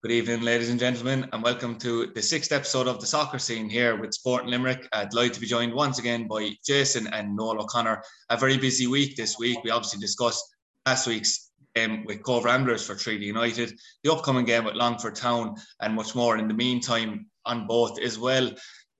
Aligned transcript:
Good 0.00 0.12
evening, 0.12 0.42
ladies 0.42 0.70
and 0.70 0.78
gentlemen, 0.78 1.28
and 1.32 1.42
welcome 1.42 1.76
to 1.80 2.06
the 2.14 2.22
sixth 2.22 2.52
episode 2.52 2.86
of 2.86 3.00
the 3.00 3.06
soccer 3.06 3.40
scene 3.40 3.68
here 3.68 3.96
with 3.96 4.14
Sport 4.14 4.46
Limerick. 4.46 4.86
Uh, 4.92 4.98
I'd 4.98 5.12
like 5.12 5.32
to 5.32 5.40
be 5.40 5.46
joined 5.48 5.74
once 5.74 5.98
again 5.98 6.28
by 6.28 6.52
Jason 6.64 7.08
and 7.08 7.34
Noel 7.34 7.62
O'Connor. 7.62 8.00
A 8.30 8.36
very 8.36 8.58
busy 8.58 8.86
week 8.86 9.16
this 9.16 9.40
week. 9.40 9.58
We 9.64 9.72
obviously 9.72 9.98
discussed 9.98 10.54
last 10.86 11.08
week's 11.08 11.50
game 11.74 12.04
with 12.04 12.22
Cobh 12.22 12.44
Ramblers 12.44 12.86
for 12.86 12.94
Treaty 12.94 13.26
United, 13.26 13.76
the 14.04 14.12
upcoming 14.12 14.44
game 14.44 14.62
with 14.62 14.76
Longford 14.76 15.16
Town, 15.16 15.56
and 15.80 15.96
much 15.96 16.14
more 16.14 16.38
in 16.38 16.46
the 16.46 16.54
meantime 16.54 17.26
on 17.44 17.66
both 17.66 18.00
as 18.00 18.20
well. 18.20 18.52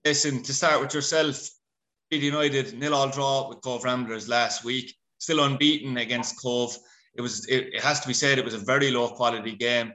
Jason, 0.04 0.42
to 0.42 0.52
start 0.52 0.80
with 0.80 0.92
yourself, 0.92 1.48
Treaty 2.10 2.26
United 2.26 2.76
nil 2.76 2.92
all 2.92 3.08
draw 3.08 3.48
with 3.48 3.60
Cobh 3.60 3.84
Ramblers 3.84 4.28
last 4.28 4.64
week, 4.64 4.96
still 5.18 5.44
unbeaten 5.44 5.96
against 5.98 6.42
Cobh. 6.42 6.76
It 7.14 7.20
was. 7.20 7.46
It, 7.46 7.74
it 7.74 7.82
has 7.82 8.00
to 8.00 8.08
be 8.08 8.14
said, 8.14 8.38
it 8.38 8.44
was 8.44 8.54
a 8.54 8.58
very 8.58 8.90
low 8.90 9.06
quality 9.10 9.54
game 9.54 9.92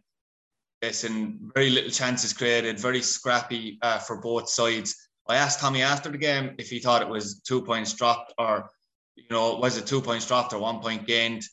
and 0.83 1.39
very 1.55 1.69
little 1.69 1.89
chances 1.89 2.33
created, 2.33 2.77
very 2.77 3.01
scrappy 3.01 3.79
uh, 3.81 3.99
for 3.99 4.17
both 4.17 4.49
sides. 4.49 4.95
I 5.29 5.37
asked 5.37 5.61
Tommy 5.61 5.81
after 5.81 6.09
the 6.09 6.17
game 6.17 6.55
if 6.57 6.69
he 6.69 6.79
thought 6.79 7.01
it 7.01 7.07
was 7.07 7.41
two 7.41 7.61
points 7.61 7.93
dropped 7.93 8.33
or, 8.37 8.69
you 9.15 9.23
know, 9.29 9.55
was 9.55 9.77
it 9.77 9.87
two 9.87 10.01
points 10.01 10.27
dropped 10.27 10.51
or 10.51 10.59
one 10.59 10.81
point 10.81 11.07
gained? 11.07 11.43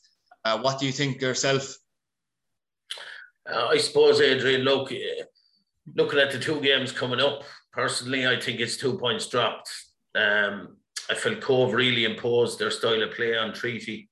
Uh, 0.43 0.59
what 0.59 0.79
do 0.79 0.85
you 0.85 0.91
think 0.91 1.21
yourself? 1.21 1.77
Uh, 3.49 3.67
I 3.67 3.77
suppose, 3.77 4.19
Adrian, 4.19 4.61
look, 4.61 4.91
uh, 4.91 5.23
looking 5.95 6.19
at 6.19 6.31
the 6.31 6.39
two 6.39 6.59
games 6.59 6.91
coming 6.91 7.21
up, 7.21 7.43
personally, 7.71 8.27
I 8.27 8.37
think 8.39 8.59
it's 8.59 8.75
two 8.75 8.97
points 8.97 9.27
dropped. 9.27 9.69
Um, 10.13 10.75
I 11.09 11.15
felt 11.15 11.39
Cobh 11.39 11.73
really 11.73 12.03
imposed 12.03 12.59
their 12.59 12.71
style 12.71 13.01
of 13.01 13.11
play 13.11 13.37
on 13.37 13.53
Treaty. 13.53 14.09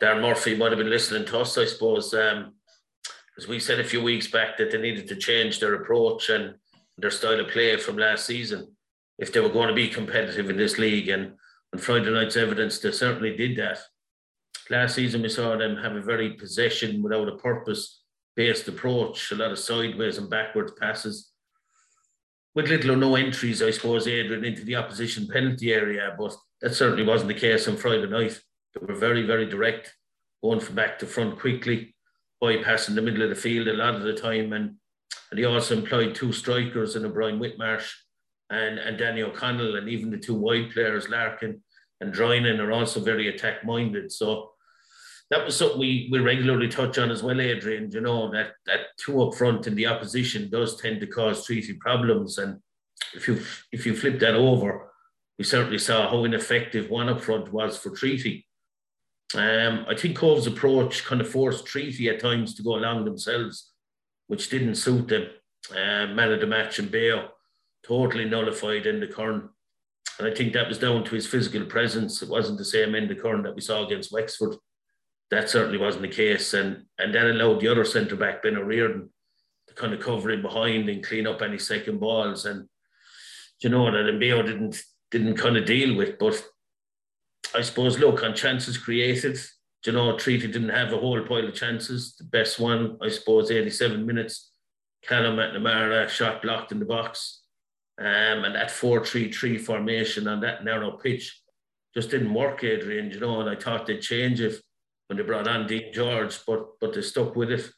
Darren 0.00 0.22
Murphy 0.22 0.56
might 0.56 0.70
have 0.70 0.78
been 0.78 0.90
listening 0.90 1.24
to 1.26 1.40
us, 1.40 1.58
I 1.58 1.64
suppose. 1.64 2.14
Um, 2.14 2.54
as 3.38 3.48
we 3.48 3.58
said 3.58 3.80
a 3.80 3.84
few 3.84 4.02
weeks 4.02 4.26
back, 4.26 4.56
that 4.58 4.70
they 4.70 4.78
needed 4.78 5.08
to 5.08 5.16
change 5.16 5.58
their 5.58 5.74
approach 5.74 6.28
and 6.28 6.54
their 6.98 7.10
style 7.10 7.40
of 7.40 7.48
play 7.48 7.76
from 7.76 7.96
last 7.96 8.26
season 8.26 8.76
if 9.18 9.32
they 9.32 9.40
were 9.40 9.48
going 9.48 9.68
to 9.68 9.74
be 9.74 9.88
competitive 9.88 10.50
in 10.50 10.56
this 10.56 10.78
league. 10.78 11.08
And 11.08 11.32
on 11.72 11.80
Friday 11.80 12.10
night's 12.10 12.36
evidence, 12.36 12.78
they 12.78 12.92
certainly 12.92 13.36
did 13.36 13.56
that. 13.56 13.78
Last 14.68 14.94
season, 14.94 15.22
we 15.22 15.28
saw 15.28 15.56
them 15.56 15.76
have 15.76 15.96
a 15.96 16.02
very 16.02 16.34
possession 16.34 17.02
without 17.02 17.28
a 17.28 17.36
purpose 17.36 18.02
based 18.36 18.68
approach, 18.68 19.30
a 19.30 19.34
lot 19.34 19.52
of 19.52 19.58
sideways 19.58 20.18
and 20.18 20.30
backwards 20.30 20.72
passes. 20.80 21.30
With 22.54 22.68
little 22.68 22.92
or 22.92 22.96
no 22.96 23.16
entries, 23.16 23.62
I 23.62 23.70
suppose, 23.70 24.06
Adrian, 24.06 24.44
into 24.44 24.64
the 24.64 24.76
opposition 24.76 25.26
penalty 25.26 25.72
area, 25.72 26.14
but 26.18 26.34
that 26.60 26.74
certainly 26.74 27.04
wasn't 27.04 27.28
the 27.28 27.34
case 27.34 27.66
on 27.66 27.76
Friday 27.76 28.06
night. 28.06 28.38
They 28.74 28.86
were 28.86 28.94
very, 28.94 29.26
very 29.26 29.46
direct, 29.46 29.94
going 30.42 30.60
from 30.60 30.74
back 30.74 30.98
to 30.98 31.06
front 31.06 31.38
quickly 31.38 31.94
bypassing 32.42 32.94
the 32.94 33.02
middle 33.02 33.22
of 33.22 33.28
the 33.28 33.34
field 33.34 33.68
a 33.68 33.72
lot 33.72 33.94
of 33.94 34.02
the 34.02 34.14
time. 34.14 34.52
And, 34.52 34.76
and 35.30 35.38
he 35.38 35.44
also 35.44 35.76
employed 35.76 36.14
two 36.14 36.32
strikers 36.32 36.96
in 36.96 37.10
Brian 37.12 37.38
Whitmarsh 37.38 37.88
and, 38.50 38.78
and 38.78 38.98
Danny 38.98 39.22
O'Connell, 39.22 39.76
and 39.76 39.88
even 39.88 40.10
the 40.10 40.18
two 40.18 40.34
wide 40.34 40.70
players, 40.72 41.08
Larkin 41.08 41.62
and 42.00 42.12
Drynan, 42.12 42.58
are 42.58 42.72
also 42.72 43.00
very 43.00 43.28
attack 43.28 43.64
minded. 43.64 44.12
So 44.12 44.50
that 45.30 45.44
was 45.44 45.56
something 45.56 45.78
we, 45.78 46.10
we 46.12 46.18
regularly 46.18 46.68
touch 46.68 46.98
on 46.98 47.10
as 47.10 47.22
well, 47.22 47.40
Adrian. 47.40 47.90
You 47.90 48.02
know, 48.02 48.30
that, 48.32 48.52
that 48.66 48.80
two 48.98 49.22
up 49.22 49.34
front 49.34 49.66
in 49.66 49.74
the 49.74 49.86
opposition 49.86 50.50
does 50.50 50.78
tend 50.78 51.00
to 51.00 51.06
cause 51.06 51.46
treaty 51.46 51.72
problems. 51.74 52.36
And 52.36 52.58
if 53.14 53.26
you 53.26 53.40
if 53.72 53.86
you 53.86 53.96
flip 53.96 54.18
that 54.20 54.34
over, 54.34 54.92
we 55.38 55.44
certainly 55.44 55.78
saw 55.78 56.10
how 56.10 56.24
ineffective 56.24 56.90
one 56.90 57.08
up 57.08 57.22
front 57.22 57.50
was 57.52 57.78
for 57.78 57.90
treaty. 57.90 58.46
Um, 59.34 59.86
I 59.88 59.94
think 59.94 60.16
Cobh's 60.16 60.46
approach 60.46 61.04
kind 61.04 61.20
of 61.20 61.28
forced 61.28 61.66
Treaty 61.66 62.08
at 62.08 62.20
times 62.20 62.54
to 62.54 62.62
go 62.62 62.76
along 62.76 63.04
themselves, 63.04 63.70
which 64.26 64.50
didn't 64.50 64.74
suit 64.74 65.08
them. 65.08 65.26
Um, 65.70 66.16
man 66.16 66.32
of 66.32 66.40
the 66.40 66.46
match 66.46 66.78
and 66.78 66.90
Bayo 66.90 67.30
totally 67.82 68.24
nullified 68.24 68.84
Enda 68.84 69.12
Curran. 69.12 69.48
And 70.18 70.28
I 70.28 70.34
think 70.34 70.52
that 70.52 70.68
was 70.68 70.78
down 70.78 71.04
to 71.04 71.14
his 71.14 71.26
physical 71.26 71.64
presence. 71.64 72.22
It 72.22 72.28
wasn't 72.28 72.58
the 72.58 72.64
same 72.64 72.90
Enda 72.90 73.20
Curran 73.20 73.42
that 73.44 73.54
we 73.54 73.60
saw 73.60 73.86
against 73.86 74.12
Wexford. 74.12 74.56
That 75.30 75.48
certainly 75.48 75.78
wasn't 75.78 76.02
the 76.02 76.08
case. 76.08 76.52
And 76.52 76.84
and 76.98 77.14
that 77.14 77.26
allowed 77.26 77.60
the 77.60 77.68
other 77.68 77.84
centre 77.84 78.16
back, 78.16 78.42
Ben 78.42 78.56
O'Riordan, 78.56 79.08
to 79.68 79.74
kind 79.74 79.94
of 79.94 80.00
cover 80.00 80.30
in 80.30 80.42
behind 80.42 80.88
and 80.88 81.04
clean 81.04 81.26
up 81.26 81.40
any 81.40 81.58
second 81.58 82.00
balls. 82.00 82.44
And 82.44 82.68
you 83.60 83.70
know 83.70 83.90
that 83.90 84.20
Bayo 84.20 84.42
didn't 84.42 84.82
didn't 85.10 85.36
kind 85.36 85.56
of 85.56 85.64
deal 85.64 85.96
with. 85.96 86.18
But 86.18 86.44
I 87.54 87.60
suppose, 87.60 87.98
look, 87.98 88.22
on 88.22 88.34
chances 88.34 88.78
created, 88.78 89.38
you 89.84 89.92
know, 89.92 90.16
Treaty 90.16 90.46
didn't 90.46 90.70
have 90.70 90.92
a 90.92 90.98
whole 90.98 91.22
pile 91.22 91.48
of 91.48 91.54
chances. 91.54 92.14
The 92.16 92.24
best 92.24 92.58
one, 92.58 92.96
I 93.02 93.08
suppose, 93.08 93.50
87 93.50 94.06
minutes. 94.06 94.52
Callum 95.02 95.36
McNamara 95.36 96.08
shot 96.08 96.42
blocked 96.42 96.72
in 96.72 96.78
the 96.78 96.84
box. 96.84 97.42
Um, 97.98 98.44
and 98.44 98.54
that 98.54 98.70
4 98.70 99.04
3 99.04 99.30
3 99.30 99.58
formation 99.58 100.26
on 100.26 100.40
that 100.40 100.64
narrow 100.64 100.92
pitch 100.92 101.42
just 101.94 102.10
didn't 102.10 102.32
work, 102.32 102.64
Adrian, 102.64 103.10
you 103.10 103.20
know, 103.20 103.40
and 103.40 103.50
I 103.50 103.56
thought 103.56 103.86
they'd 103.86 104.00
change 104.00 104.40
it 104.40 104.60
when 105.06 105.18
they 105.18 105.22
brought 105.22 105.46
on 105.46 105.66
Dean 105.66 105.92
George, 105.92 106.38
but 106.46 106.80
but 106.80 106.94
they 106.94 107.02
stuck 107.02 107.36
with 107.36 107.50
it. 107.50 107.70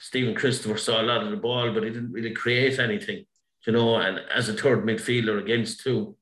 Stephen 0.00 0.34
Christopher 0.34 0.78
saw 0.78 1.00
a 1.00 1.02
lot 1.02 1.24
of 1.24 1.30
the 1.30 1.36
ball, 1.36 1.72
but 1.72 1.82
he 1.82 1.90
didn't 1.90 2.12
really 2.12 2.32
create 2.32 2.78
anything, 2.78 3.24
you 3.66 3.72
know, 3.72 3.96
and 3.96 4.20
as 4.32 4.48
a 4.48 4.54
third 4.54 4.84
midfielder 4.84 5.40
against 5.40 5.80
two, 5.80 6.16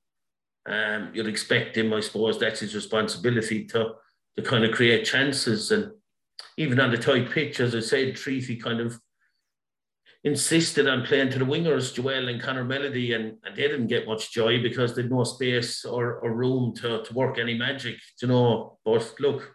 um, 0.67 1.11
you'd 1.13 1.29
expect 1.29 1.77
him, 1.77 1.93
I 1.93 2.01
suppose, 2.01 2.39
that's 2.39 2.61
his 2.61 2.75
responsibility 2.75 3.65
to 3.67 3.95
to 4.37 4.43
kind 4.43 4.65
of 4.65 4.73
create 4.73 5.05
chances. 5.05 5.71
And 5.71 5.93
even 6.57 6.81
on 6.81 6.91
the 6.91 6.97
tight 6.97 7.31
pitch, 7.31 7.61
as 7.61 7.75
I 7.75 7.81
said, 7.81 8.17
Treaty 8.17 8.57
kind 8.57 8.81
of 8.81 8.99
insisted 10.25 10.87
on 10.87 11.05
playing 11.05 11.31
to 11.31 11.39
the 11.39 11.45
wingers, 11.45 11.93
Joel 11.93 12.29
and 12.29 12.41
Connor 12.41 12.65
Melody, 12.65 13.13
and, 13.13 13.37
and 13.45 13.57
they 13.57 13.63
didn't 13.63 13.89
get 13.89 14.07
much 14.07 14.33
joy 14.33 14.63
because 14.63 14.95
they'd 14.95 15.11
no 15.11 15.25
space 15.25 15.85
or, 15.85 16.21
or 16.21 16.33
room 16.33 16.73
to, 16.77 17.03
to 17.03 17.15
work 17.15 17.39
any 17.39 17.59
magic, 17.59 17.97
you 18.21 18.29
know. 18.29 18.79
But 18.85 19.15
look, 19.19 19.55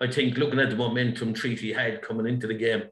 I 0.00 0.10
think 0.10 0.38
looking 0.38 0.60
at 0.60 0.70
the 0.70 0.76
momentum 0.76 1.34
Treaty 1.34 1.72
had 1.72 2.02
coming 2.02 2.26
into 2.26 2.46
the 2.46 2.54
game, 2.54 2.84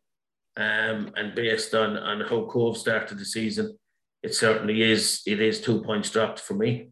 um, 0.57 1.13
and 1.17 1.35
based 1.35 1.75
on, 1.75 1.97
on 1.97 2.21
how 2.23 2.47
Cobh 2.47 2.77
started 2.77 3.19
the 3.19 3.25
season, 3.25 3.79
it 4.25 4.35
certainly 4.35 4.81
is. 4.83 5.21
It 5.27 5.41
is 5.41 5.61
two 5.61 5.83
points 5.83 6.09
dropped 6.11 6.41
for 6.41 6.55
me. 6.55 6.89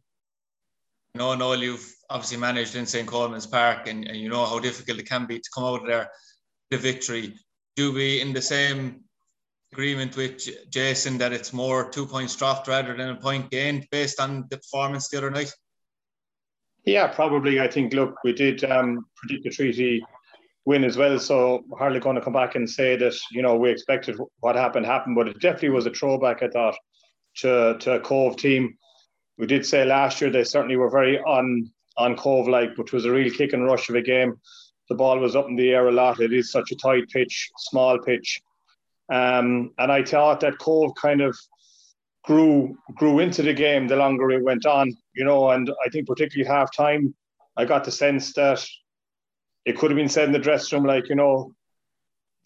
No, 1.15 1.35
no, 1.35 1.55
you've 1.55 1.91
obviously 2.11 2.37
managed 2.37 2.77
in 2.77 2.85
St. 2.85 3.09
Colman's 3.09 3.47
Park, 3.47 3.89
and, 3.89 4.07
and 4.07 4.19
you 4.19 4.29
know 4.29 4.45
how 4.45 4.59
difficult 4.59 4.99
it 4.99 5.09
can 5.09 5.25
be 5.27 5.39
to 5.39 5.51
come 5.55 5.65
out 5.65 5.81
of 5.81 5.87
there 5.87 6.11
the 6.71 6.77
victory. 6.77 7.35
Do 7.75 7.93
we 7.93 8.21
in 8.21 8.35
the 8.35 8.43
same 8.43 9.01
agreement 9.73 10.15
with 10.15 10.47
Jason 10.71 11.17
that 11.19 11.33
it's 11.33 11.55
more 11.55 11.89
two 11.89 12.07
points 12.07 12.37
dropped 12.37 12.69
rather 12.69 12.95
than 12.95 13.09
a 13.09 13.17
point 13.17 13.51
gained 13.51 13.87
based 13.91 14.21
on 14.21 14.45
the 14.51 14.59
performance 14.59 15.09
the 15.09 15.17
other 15.17 15.31
night? 15.31 15.53
Yeah, 16.85 17.07
probably. 17.07 17.61
I 17.61 17.69
think. 17.69 17.95
Look, 17.95 18.17
we 18.25 18.35
did 18.35 18.63
um, 18.65 19.07
predict 19.17 19.45
the 19.45 19.51
treaty 19.51 20.05
win 20.67 20.85
as 20.85 20.99
well, 20.99 21.19
so 21.19 21.65
we're 21.67 21.79
hardly 21.79 22.01
going 22.01 22.17
to 22.17 22.23
come 22.23 22.35
back 22.35 22.57
and 22.57 22.69
say 22.69 22.97
that 22.97 23.15
you 23.31 23.41
know 23.41 23.57
we 23.57 23.71
expected 23.71 24.19
what 24.41 24.55
happened 24.55 24.85
happened, 24.85 25.17
but 25.17 25.29
it 25.29 25.41
definitely 25.41 25.71
was 25.71 25.87
a 25.87 25.91
throwback. 25.91 26.43
I 26.43 26.49
thought 26.49 26.77
to, 27.37 27.77
to 27.79 27.93
a 27.93 28.01
Cobh 28.01 28.37
team. 28.37 28.77
We 29.39 29.47
did 29.47 29.67
say 29.67 29.85
last 29.85 30.21
year 30.21 30.31
they 30.31 30.45
certainly 30.45 30.77
were 30.77 30.91
very 30.91 31.19
on 31.19 31.71
on 31.99 32.17
Cobh 32.17 32.49
like, 32.49 32.77
which 32.79 32.93
was 32.93 33.05
a 33.05 33.13
real 33.13 33.31
kick 33.31 33.53
and 33.53 33.65
rush 33.65 33.89
of 33.89 33.97
a 33.97 34.03
game. 34.03 34.41
The 34.89 34.95
ball 34.95 35.19
was 35.19 35.37
up 35.37 35.49
in 35.49 35.57
the 35.57 35.71
air 35.71 35.89
a 35.89 35.93
lot. 35.93 36.21
It 36.21 36.33
is 36.33 36.51
such 36.51 36.73
a 36.73 36.77
tight 36.77 37.09
pitch, 37.09 37.51
small 37.57 37.99
pitch. 37.99 38.41
Um, 39.13 39.73
and 39.79 39.93
I 39.93 40.03
thought 40.03 40.41
that 40.41 40.59
Cobh 40.59 40.95
kind 40.95 41.21
of 41.21 41.37
grew 42.25 42.77
grew 42.95 43.19
into 43.19 43.43
the 43.43 43.53
game 43.53 43.89
the 43.89 43.97
longer 43.97 44.31
it 44.31 44.45
went 44.45 44.65
on, 44.65 44.93
you 45.15 45.25
know, 45.25 45.51
and 45.51 45.71
I 45.85 45.89
think 45.91 46.07
particularly 46.07 46.49
half 46.49 46.75
time, 46.75 47.15
I 47.57 47.65
got 47.65 47.85
the 47.85 47.91
sense 47.91 48.33
that 48.35 48.65
it 49.65 49.79
could 49.79 49.91
have 49.91 49.97
been 49.97 50.09
said 50.09 50.27
in 50.27 50.33
the 50.33 50.39
dressing 50.39 50.79
room, 50.79 50.87
like, 50.87 51.09
you 51.09 51.15
know, 51.15 51.55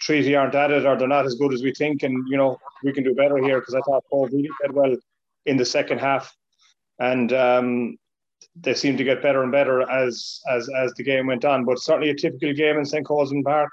Treaty 0.01 0.35
aren't 0.37 0.55
at 0.55 0.71
it 0.71 0.85
or 0.85 0.97
they're 0.97 1.09
not 1.09 1.27
as 1.27 1.35
good 1.35 1.55
as 1.55 1.63
we 1.63 1.73
think, 1.73 2.03
and 2.03 2.27
you 2.29 2.37
know 2.37 2.59
we 2.85 2.93
can 2.93 3.05
do 3.05 3.15
better 3.15 3.39
here 3.39 3.61
because 3.61 3.75
I 3.75 3.81
thought 3.81 4.05
Paul 4.11 4.27
really 4.27 4.51
did 4.63 4.75
well 4.75 4.95
in 5.47 5.57
the 5.57 5.65
second 5.65 5.99
half, 5.99 6.35
and 6.99 7.33
um, 7.33 7.97
they 8.57 8.75
seemed 8.75 8.99
to 8.99 9.05
get 9.05 9.23
better 9.23 9.43
and 9.43 9.53
better 9.53 9.89
as 9.91 10.41
as 10.51 10.69
as 10.69 10.93
the 10.95 11.05
game 11.05 11.27
went 11.27 11.45
on. 11.45 11.65
But 11.65 11.79
certainly 11.79 12.11
a 12.11 12.15
typical 12.15 12.53
game 12.53 12.79
in 12.79 12.85
St. 12.85 13.07
Catherine's 13.07 13.45
Park, 13.45 13.71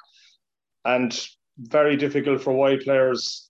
and 0.85 1.27
very 1.57 1.97
difficult 1.97 2.41
for 2.41 2.53
wide 2.53 2.81
players. 2.81 3.49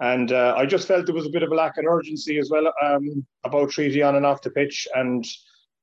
And 0.00 0.30
uh, 0.32 0.54
I 0.56 0.66
just 0.66 0.86
felt 0.86 1.06
there 1.06 1.14
was 1.14 1.26
a 1.26 1.30
bit 1.30 1.42
of 1.42 1.50
a 1.50 1.54
lack 1.54 1.78
of 1.78 1.86
urgency 1.86 2.38
as 2.38 2.50
well 2.50 2.70
um, 2.82 3.26
about 3.44 3.70
Treaty 3.70 4.02
on 4.02 4.16
and 4.16 4.26
off 4.26 4.42
the 4.42 4.50
pitch, 4.50 4.86
and 4.94 5.24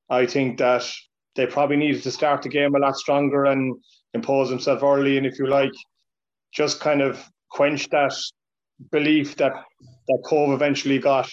I 0.09 0.25
think 0.25 0.57
that 0.59 0.88
they 1.36 1.47
probably 1.47 1.77
needed 1.77 2.03
to 2.03 2.12
start 2.12 2.44
the 2.44 2.50
game 2.50 2.75
a 2.75 2.79
lot 2.79 2.95
stronger 2.95 3.45
and 3.45 3.75
impose 4.13 4.50
themselves 4.50 4.83
early, 4.83 5.18
and 5.18 5.25
if 5.25 5.39
you 5.39 5.47
like, 5.47 5.71
just 6.53 6.79
kind 6.79 7.01
of 7.01 7.23
quench 7.50 7.89
that 7.89 8.13
belief 8.91 9.35
that 9.38 9.53
that 10.07 10.23
Cobh 10.25 10.51
eventually 10.51 11.00
got. 11.00 11.29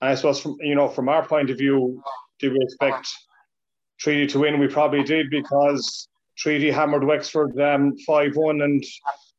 And 0.00 0.10
I 0.10 0.14
suppose 0.14 0.40
from 0.40 0.56
you 0.60 0.74
know 0.74 0.88
from 0.88 1.08
our 1.08 1.26
point 1.26 1.50
of 1.50 1.58
view, 1.58 2.02
did 2.40 2.52
we 2.52 2.58
expect 2.62 3.08
Treaty 4.00 4.26
to 4.28 4.40
win? 4.40 4.58
We 4.58 4.68
probably 4.68 5.02
did 5.02 5.30
because 5.30 6.08
Treaty 6.36 6.70
hammered 6.70 7.04
Wexford 7.04 7.58
um, 7.60 7.96
five 8.06 8.36
one, 8.36 8.62
and 8.62 8.82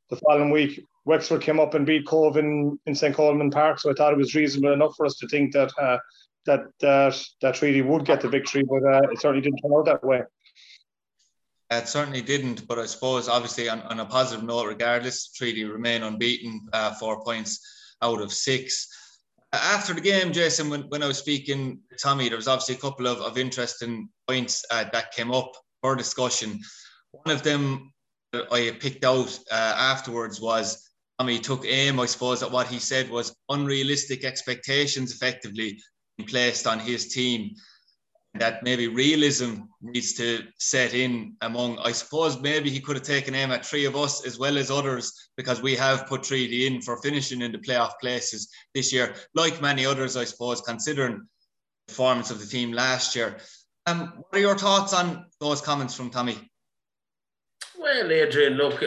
the 0.10 0.18
following 0.18 0.52
week 0.52 0.82
Wexford 1.06 1.42
came 1.42 1.60
up 1.60 1.74
and 1.74 1.86
beat 1.86 2.06
Cobh 2.06 2.38
in, 2.38 2.80
in 2.86 2.96
St. 2.96 3.16
Colman 3.16 3.52
Park, 3.52 3.80
so 3.80 3.92
I 3.92 3.94
thought 3.94 4.14
it 4.14 4.18
was 4.18 4.34
reasonable 4.34 4.74
enough 4.74 4.96
for 4.96 5.06
us 5.06 5.16
to 5.18 5.28
think 5.28 5.54
that 5.54 5.72
uh, 5.80 5.98
that 6.46 6.62
that 6.82 7.22
that 7.42 7.56
Treaty 7.56 7.82
would 7.82 8.06
get 8.06 8.22
the 8.22 8.30
victory, 8.30 8.64
but 8.64 8.84
uh, 8.84 9.02
it 9.12 9.20
certainly 9.20 9.42
didn't 9.42 9.60
turn 9.60 9.74
out 9.78 9.86
that 9.86 10.04
way. 10.04 10.22
It 11.72 11.88
certainly 11.88 12.22
didn't, 12.22 12.68
but 12.68 12.78
I 12.78 12.86
suppose 12.86 13.28
obviously 13.28 13.70
on, 13.70 13.82
on 13.82 14.00
a 14.00 14.06
positive 14.06 14.46
note, 14.46 14.68
regardless, 14.68 15.32
Treaty 15.32 15.64
remain 15.64 16.04
unbeaten, 16.04 16.68
uh, 16.74 16.94
four 16.94 17.24
points 17.24 17.60
out 18.02 18.22
of 18.22 18.32
six. 18.32 18.88
After 19.52 19.94
the 19.94 20.02
game, 20.02 20.32
Jason, 20.32 20.70
when, 20.70 20.82
when 20.90 21.02
I 21.02 21.08
was 21.08 21.18
speaking 21.18 21.80
to 21.90 21.98
Tommy, 21.98 22.28
there 22.28 22.38
was 22.38 22.48
obviously 22.48 22.76
a 22.76 22.80
couple 22.80 23.08
of, 23.08 23.20
of 23.20 23.38
interesting 23.38 24.10
points 24.28 24.64
uh, 24.70 24.86
that 24.92 25.14
came 25.14 25.32
up 25.32 25.52
for 25.82 25.96
discussion. 25.96 26.60
One 27.12 27.34
of 27.34 27.42
them 27.42 27.92
I 28.52 28.76
picked 28.80 29.06
out 29.06 29.40
uh, 29.52 29.76
afterwards 29.78 30.42
was 30.42 30.90
Tommy 31.20 31.40
took 31.40 31.66
aim, 31.66 32.00
I 32.00 32.06
suppose, 32.06 32.44
at 32.44 32.52
what 32.52 32.68
he 32.68 32.80
said 32.80 33.10
was 33.10 33.36
unrealistic 33.50 34.24
expectations 34.24 35.14
effectively 35.14 35.80
placed 36.28 36.68
on 36.68 36.80
his 36.80 37.14
team 37.14 37.56
that 38.40 38.64
maybe 38.64 38.88
realism 38.88 39.62
needs 39.82 40.14
to 40.14 40.44
set 40.58 40.94
in 40.94 41.36
among 41.42 41.78
I 41.80 41.92
suppose 41.92 42.40
maybe 42.42 42.70
he 42.70 42.80
could 42.80 42.96
have 42.96 43.06
taken 43.06 43.36
aim 43.36 43.52
at 43.52 43.66
three 43.66 43.86
of 43.86 43.96
us 43.96 44.26
as 44.26 44.38
well 44.38 44.58
as 44.58 44.70
others 44.70 45.30
because 45.38 45.62
we 45.62 45.76
have 45.76 46.08
put 46.08 46.24
Treaty 46.24 46.68
in 46.68 46.82
for 46.82 47.02
finishing 47.02 47.42
in 47.42 47.52
the 47.52 47.58
playoff 47.58 47.94
places 48.02 48.50
this 48.74 48.92
year, 48.92 49.16
like 49.34 49.62
many 49.62 49.86
others, 49.86 50.18
I 50.18 50.26
suppose, 50.26 50.62
considering 50.62 51.18
the 51.18 51.26
performance 51.88 52.32
of 52.32 52.40
the 52.40 52.46
team 52.46 52.74
last 52.74 53.16
year. 53.16 53.38
Um, 53.86 54.14
what 54.18 54.38
are 54.38 54.42
your 54.42 54.58
thoughts 54.58 54.94
on 54.94 55.28
those 55.40 55.62
comments 55.62 55.96
from 55.96 56.10
Tommy? 56.10 56.38
Well, 57.78 58.12
Adrian, 58.12 58.54
look, 58.54 58.84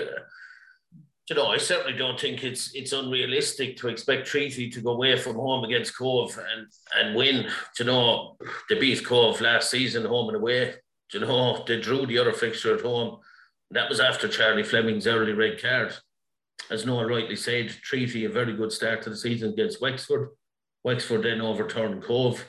you 1.29 1.37
know, 1.37 1.47
I 1.47 1.59
certainly 1.59 1.97
don't 1.97 2.19
think 2.19 2.43
it's 2.43 2.75
it's 2.75 2.93
unrealistic 2.93 3.77
to 3.79 3.89
expect 3.89 4.27
Treaty 4.27 4.71
to 4.71 4.81
go 4.81 4.93
away 4.93 5.17
from 5.19 5.37
home 5.37 5.65
against 5.65 5.97
Cobh 5.97 6.39
and 6.39 6.67
and 6.97 7.15
win. 7.15 7.49
you 7.79 7.85
know, 7.85 8.37
they 8.69 8.79
beat 8.79 9.05
Cobh 9.05 9.41
last 9.41 9.71
season, 9.71 10.07
home 10.07 10.29
and 10.29 10.37
away. 10.37 10.75
you 11.13 11.21
know, 11.21 11.65
they 11.67 11.81
drew 11.81 12.07
the 12.07 12.19
other 12.19 12.33
fixture 12.33 12.75
at 12.75 12.81
home. 12.81 13.19
That 13.71 13.91
was 13.91 14.01
after 14.01 14.27
Charlie 14.29 14.63
Fleming's 14.63 15.07
early 15.07 15.33
red 15.33 15.61
card. 15.61 15.95
As 16.71 16.87
Noel 16.87 17.05
rightly 17.05 17.37
said, 17.37 17.69
Treaty 17.69 18.25
a 18.25 18.31
very 18.31 18.55
good 18.55 18.73
start 18.73 19.03
to 19.03 19.11
the 19.11 19.17
season 19.17 19.53
against 19.53 19.83
Wexford. 19.83 20.31
Wexford 20.83 21.25
then 21.25 21.43
overturned 21.43 22.03
Cobh. 22.05 22.43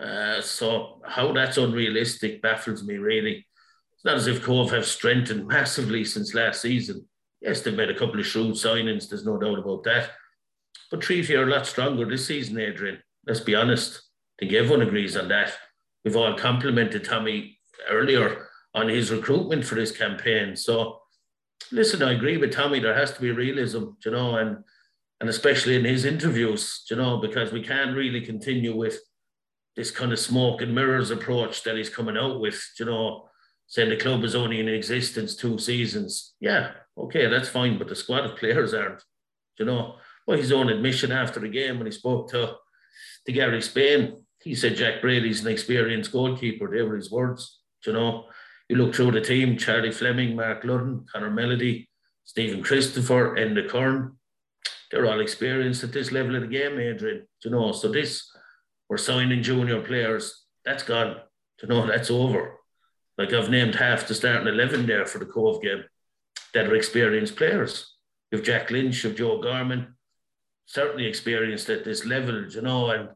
Uh, 0.00 0.40
so 0.40 1.02
how 1.04 1.32
that's 1.32 1.58
unrealistic 1.58 2.40
baffles 2.40 2.84
me 2.84 2.96
really. 2.96 3.46
It's 3.92 4.04
not 4.04 4.16
as 4.16 4.28
if 4.28 4.42
Cobh 4.42 4.70
have 4.70 4.86
strengthened 4.86 5.46
massively 5.56 6.04
since 6.04 6.32
last 6.32 6.62
season 6.62 7.06
Yes, 7.40 7.60
they've 7.60 7.74
made 7.74 7.90
a 7.90 7.98
couple 7.98 8.18
of 8.18 8.26
shrewd 8.26 8.54
signings. 8.54 9.08
There's 9.08 9.24
no 9.24 9.38
doubt 9.38 9.58
about 9.58 9.84
that. 9.84 10.10
But 10.90 11.00
Treaty 11.00 11.34
are 11.36 11.46
a 11.46 11.50
lot 11.50 11.66
stronger 11.66 12.04
this 12.04 12.26
season, 12.26 12.58
Adrian. 12.58 12.98
Let's 13.26 13.40
be 13.40 13.54
honest. 13.54 14.02
I 14.38 14.46
think 14.46 14.52
everyone 14.52 14.86
agrees 14.86 15.16
on 15.16 15.28
that. 15.28 15.52
We've 16.04 16.16
all 16.16 16.36
complimented 16.36 17.04
Tommy 17.04 17.58
earlier 17.88 18.48
on 18.74 18.88
his 18.88 19.10
recruitment 19.10 19.64
for 19.64 19.74
this 19.74 19.96
campaign. 19.96 20.56
So, 20.56 21.00
listen, 21.70 22.02
I 22.02 22.12
agree 22.12 22.36
with 22.38 22.52
Tommy. 22.52 22.80
There 22.80 22.94
has 22.94 23.12
to 23.12 23.20
be 23.20 23.30
realism, 23.30 23.84
you 24.04 24.10
know, 24.10 24.36
and 24.36 24.58
and 25.20 25.28
especially 25.28 25.74
in 25.74 25.84
his 25.84 26.04
interviews, 26.04 26.84
you 26.88 26.96
know, 26.96 27.18
because 27.18 27.52
we 27.52 27.62
can't 27.62 27.96
really 27.96 28.20
continue 28.20 28.76
with 28.76 28.98
this 29.74 29.90
kind 29.90 30.12
of 30.12 30.18
smoke 30.18 30.62
and 30.62 30.74
mirrors 30.74 31.10
approach 31.10 31.64
that 31.64 31.76
he's 31.76 31.90
coming 31.90 32.16
out 32.16 32.40
with, 32.40 32.64
you 32.78 32.86
know, 32.86 33.27
saying 33.68 33.90
the 33.90 33.96
club 33.96 34.24
is 34.24 34.34
only 34.34 34.60
in 34.60 34.68
existence 34.68 35.36
two 35.36 35.58
seasons. 35.58 36.34
Yeah, 36.40 36.72
okay, 36.96 37.26
that's 37.26 37.50
fine, 37.50 37.78
but 37.78 37.88
the 37.88 37.94
squad 37.94 38.24
of 38.24 38.36
players 38.36 38.74
aren't. 38.74 39.02
You 39.58 39.66
know, 39.66 39.96
well, 40.26 40.38
his 40.38 40.52
own 40.52 40.70
admission 40.70 41.12
after 41.12 41.38
the 41.38 41.48
game 41.48 41.78
when 41.78 41.86
he 41.86 41.92
spoke 41.92 42.30
to, 42.30 42.56
to 43.26 43.32
Gary 43.32 43.60
Spain, 43.60 44.24
he 44.42 44.54
said 44.54 44.76
Jack 44.76 45.02
Brady's 45.02 45.44
an 45.44 45.52
experienced 45.52 46.12
goalkeeper. 46.12 46.70
They 46.70 46.82
were 46.82 46.96
his 46.96 47.10
words. 47.10 47.60
You 47.86 47.92
know, 47.92 48.26
you 48.68 48.76
look 48.76 48.94
through 48.94 49.12
the 49.12 49.20
team 49.20 49.56
Charlie 49.58 49.92
Fleming, 49.92 50.34
Mark 50.34 50.62
Ludden, 50.62 51.06
Connor 51.12 51.30
Melody, 51.30 51.88
Stephen 52.24 52.62
Christopher, 52.62 53.36
Enda 53.36 53.68
Curran. 53.68 54.16
They're 54.90 55.06
all 55.06 55.20
experienced 55.20 55.84
at 55.84 55.92
this 55.92 56.12
level 56.12 56.36
of 56.36 56.42
the 56.42 56.48
game, 56.48 56.78
Adrian. 56.78 57.26
You 57.44 57.50
know, 57.50 57.72
so 57.72 57.92
this, 57.92 58.30
we're 58.88 58.96
signing 58.96 59.42
junior 59.42 59.82
players. 59.82 60.46
That's 60.64 60.82
gone. 60.82 61.16
You 61.62 61.68
know, 61.68 61.86
that's 61.86 62.10
over. 62.10 62.57
Like 63.18 63.32
I've 63.32 63.50
named 63.50 63.74
half 63.74 64.06
the 64.06 64.14
starting 64.14 64.46
11 64.46 64.86
there 64.86 65.04
for 65.04 65.18
the 65.18 65.26
Cobh 65.26 65.60
game 65.60 65.82
that 66.54 66.68
are 66.68 66.74
experienced 66.76 67.36
players. 67.36 67.96
You've 68.30 68.44
Jack 68.44 68.70
Lynch, 68.70 69.02
you've 69.02 69.16
Joe 69.16 69.42
Gorman, 69.42 69.96
certainly 70.66 71.06
experienced 71.06 71.68
at 71.68 71.84
this 71.84 72.06
level, 72.06 72.48
you 72.48 72.62
know, 72.62 72.90
and 72.90 73.08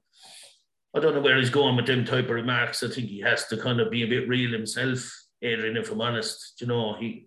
I 0.95 1.01
don't 1.01 1.15
know 1.15 1.21
where 1.21 1.39
he's 1.39 1.51
going 1.51 1.77
with 1.77 1.87
them 1.87 2.05
type 2.05 2.25
of 2.25 2.31
remarks. 2.31 2.83
I 2.83 2.89
think 2.89 3.09
he 3.09 3.21
has 3.21 3.47
to 3.47 3.57
kind 3.57 3.81
of 3.81 3.91
be 3.91 4.03
a 4.03 4.09
bit 4.09 4.29
real 4.29 4.51
himself, 4.51 5.09
Adrian, 5.41 5.77
if 5.77 5.91
I'm 5.91 6.01
honest. 6.01 6.61
You 6.61 6.67
know, 6.67 6.97
he 6.99 7.27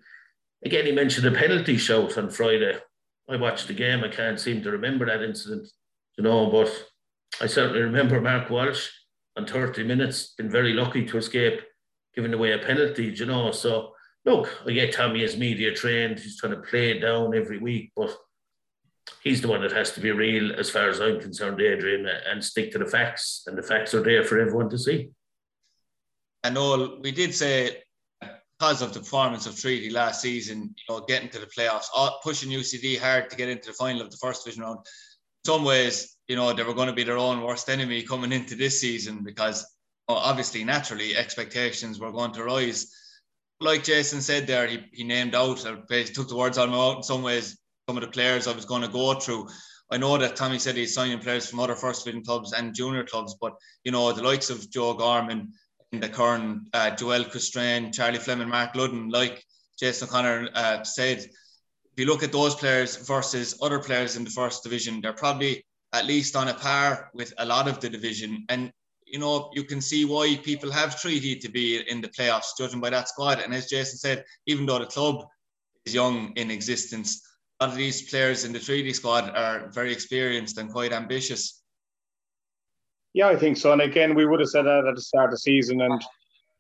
again 0.63 0.85
he 0.85 0.91
mentioned 0.91 1.25
a 1.27 1.31
penalty 1.31 1.77
shout 1.77 2.17
on 2.17 2.29
Friday. 2.29 2.77
I 3.29 3.37
watched 3.37 3.67
the 3.67 3.73
game, 3.73 4.03
I 4.03 4.09
can't 4.09 4.39
seem 4.39 4.61
to 4.63 4.71
remember 4.71 5.05
that 5.05 5.23
incident, 5.23 5.67
you 6.17 6.23
know, 6.23 6.51
but 6.51 6.71
I 7.41 7.47
certainly 7.47 7.81
remember 7.81 8.21
Mark 8.21 8.49
Walsh 8.49 8.89
on 9.35 9.47
30 9.47 9.83
minutes, 9.83 10.33
been 10.37 10.49
very 10.49 10.73
lucky 10.73 11.05
to 11.05 11.17
escape 11.17 11.61
giving 12.15 12.33
away 12.33 12.53
a 12.53 12.59
penalty, 12.59 13.05
you 13.05 13.25
know. 13.25 13.51
So 13.51 13.93
look, 14.25 14.61
I 14.65 14.71
get 14.71 14.93
Tommy 14.93 15.23
as 15.23 15.37
media 15.37 15.73
trained. 15.73 16.19
He's 16.19 16.37
trying 16.37 16.53
to 16.53 16.61
play 16.61 16.91
it 16.91 16.99
down 16.99 17.35
every 17.35 17.59
week, 17.59 17.91
but 17.95 18.15
he's 19.23 19.41
the 19.41 19.47
one 19.47 19.61
that 19.61 19.71
has 19.71 19.91
to 19.93 19.99
be 19.99 20.11
real, 20.11 20.53
as 20.57 20.69
far 20.69 20.89
as 20.89 20.99
I'm 20.99 21.19
concerned, 21.19 21.61
Adrian, 21.61 22.07
and 22.07 22.43
stick 22.43 22.71
to 22.71 22.77
the 22.77 22.85
facts. 22.85 23.43
And 23.47 23.57
the 23.57 23.63
facts 23.63 23.93
are 23.93 24.03
there 24.03 24.23
for 24.23 24.39
everyone 24.39 24.69
to 24.69 24.77
see. 24.77 25.09
And 26.43 26.57
all 26.57 26.99
we 27.01 27.11
did 27.11 27.33
say 27.33 27.81
because 28.59 28.81
of 28.81 28.93
the 28.93 28.99
performance 28.99 29.45
of 29.47 29.59
Treaty 29.59 29.89
last 29.89 30.21
season, 30.21 30.73
you 30.77 30.93
know, 30.93 31.01
getting 31.01 31.29
to 31.29 31.39
the 31.39 31.47
playoffs, 31.47 31.87
uh, 31.95 32.11
pushing 32.23 32.49
UCD 32.49 32.97
hard 32.99 33.29
to 33.29 33.35
get 33.35 33.49
into 33.49 33.67
the 33.67 33.73
final 33.73 34.01
of 34.01 34.11
the 34.11 34.17
first 34.17 34.45
division 34.45 34.63
round. 34.63 34.79
Some 35.45 35.63
ways, 35.65 36.15
you 36.27 36.35
know, 36.35 36.53
they 36.53 36.63
were 36.63 36.73
going 36.73 36.87
to 36.87 36.93
be 36.93 37.03
their 37.03 37.17
own 37.17 37.41
worst 37.41 37.69
enemy 37.69 38.01
coming 38.01 38.31
into 38.31 38.55
this 38.55 38.79
season 38.79 39.23
because 39.23 39.65
obviously, 40.07 40.63
naturally, 40.63 41.15
expectations 41.15 41.99
were 41.99 42.11
going 42.11 42.31
to 42.33 42.43
rise. 42.43 42.93
Like 43.59 43.83
Jason 43.83 44.21
said 44.21 44.47
there, 44.47 44.67
he, 44.67 44.85
he 44.91 45.03
named 45.03 45.33
out, 45.35 45.65
or 45.65 45.77
took 45.87 46.27
the 46.27 46.35
words 46.35 46.57
out 46.57 46.65
of 46.65 46.71
my 46.71 46.77
mouth 46.77 46.97
in 46.97 47.03
some 47.03 47.23
ways, 47.23 47.57
some 47.87 47.97
of 47.97 48.03
the 48.03 48.09
players 48.09 48.47
I 48.47 48.53
was 48.53 48.65
going 48.65 48.81
to 48.81 48.87
go 48.87 49.13
through. 49.15 49.47
I 49.91 49.97
know 49.97 50.17
that 50.17 50.35
Tommy 50.35 50.59
said 50.59 50.75
he's 50.75 50.95
signing 50.95 51.19
players 51.19 51.47
from 51.47 51.59
other 51.59 51.75
first 51.75 52.03
division 52.03 52.23
clubs 52.23 52.53
and 52.53 52.73
junior 52.73 53.03
clubs, 53.03 53.35
but 53.39 53.53
you 53.83 53.91
know 53.91 54.11
the 54.11 54.23
likes 54.23 54.49
of 54.49 54.69
Joe 54.71 54.93
Gorman, 54.95 55.53
and 55.91 56.03
the 56.03 56.09
current 56.09 56.67
uh, 56.73 56.91
Joel 56.91 57.23
Coustrain, 57.25 57.93
Charlie 57.93 58.19
Fleming, 58.19 58.49
Mark 58.49 58.73
Ludden, 58.73 59.11
like 59.11 59.43
Jason 59.79 60.07
O'Connor 60.07 60.49
uh, 60.53 60.83
said, 60.83 61.19
if 61.19 61.99
you 61.99 62.05
look 62.05 62.23
at 62.23 62.31
those 62.31 62.55
players 62.55 62.97
versus 62.97 63.57
other 63.61 63.79
players 63.79 64.17
in 64.17 64.23
the 64.23 64.29
first 64.29 64.63
division, 64.63 65.01
they're 65.01 65.13
probably 65.13 65.65
at 65.93 66.05
least 66.05 66.35
on 66.35 66.49
a 66.49 66.53
par 66.53 67.09
with 67.13 67.33
a 67.37 67.45
lot 67.45 67.67
of 67.67 67.79
the 67.79 67.89
division. 67.89 68.45
And 68.49 68.71
you 69.15 69.21
know, 69.21 69.49
you 69.53 69.63
can 69.63 69.79
see 69.79 70.03
why 70.03 70.35
people 70.43 70.69
have 70.69 70.99
Treaty 70.99 71.37
to 71.37 71.47
be 71.47 71.81
in 71.89 72.01
the 72.01 72.09
playoffs, 72.09 72.57
judging 72.57 72.81
by 72.81 72.89
that 72.89 73.07
squad. 73.07 73.39
And 73.39 73.53
as 73.53 73.69
Jason 73.69 73.97
said, 73.97 74.25
even 74.45 74.65
though 74.65 74.79
the 74.79 74.87
club 74.87 75.25
is 75.85 75.95
young 75.95 76.33
in 76.35 76.51
existence, 76.51 77.25
a 77.61 77.63
lot 77.63 77.71
of 77.71 77.77
these 77.77 78.09
players 78.09 78.43
in 78.43 78.51
the 78.51 78.59
Treaty 78.59 78.91
squad 78.91 79.29
are 79.33 79.69
very 79.71 79.93
experienced 79.93 80.57
and 80.57 80.69
quite 80.69 80.91
ambitious. 80.91 81.63
Yeah, 83.13 83.29
I 83.29 83.37
think 83.37 83.55
so. 83.55 83.71
And 83.71 83.81
again, 83.81 84.15
we 84.15 84.25
would 84.25 84.41
have 84.41 84.49
said 84.49 84.63
that 84.63 84.85
at 84.85 84.95
the 84.95 85.01
start 85.01 85.27
of 85.27 85.31
the 85.31 85.37
season, 85.37 85.79
and 85.79 86.03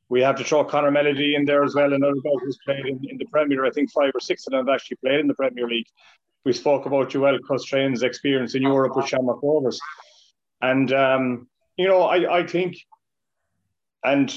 we 0.07 0.21
have 0.21 0.37
to 0.37 0.45
throw 0.45 0.63
Connor 0.63 0.91
Melody 0.91 1.35
in 1.35 1.43
there 1.43 1.65
as 1.65 1.75
well. 1.75 1.91
Another 1.91 2.21
guy 2.23 2.37
who's 2.41 2.57
played 2.63 2.85
in, 2.85 3.01
in 3.09 3.17
the 3.17 3.25
Premier. 3.25 3.65
I 3.65 3.71
think 3.71 3.91
five 3.91 4.11
or 4.13 4.21
six 4.21 4.47
of 4.47 4.51
them 4.51 4.65
have 4.65 4.73
actually 4.73 4.99
played 5.03 5.19
in 5.19 5.27
the 5.27 5.33
Premier 5.33 5.67
League. 5.67 5.87
We 6.45 6.53
spoke 6.53 6.85
about 6.85 7.09
Joel 7.09 7.37
Coustrain's 7.39 8.03
experience 8.03 8.55
in 8.55 8.61
Europe 8.61 8.95
with 8.95 9.09
Shamrock 9.09 9.43
Rovers. 9.43 9.77
And 10.61 10.93
um, 10.93 11.47
you 11.77 11.87
know, 11.87 12.03
I, 12.03 12.39
I 12.39 12.47
think, 12.47 12.77
and 14.03 14.33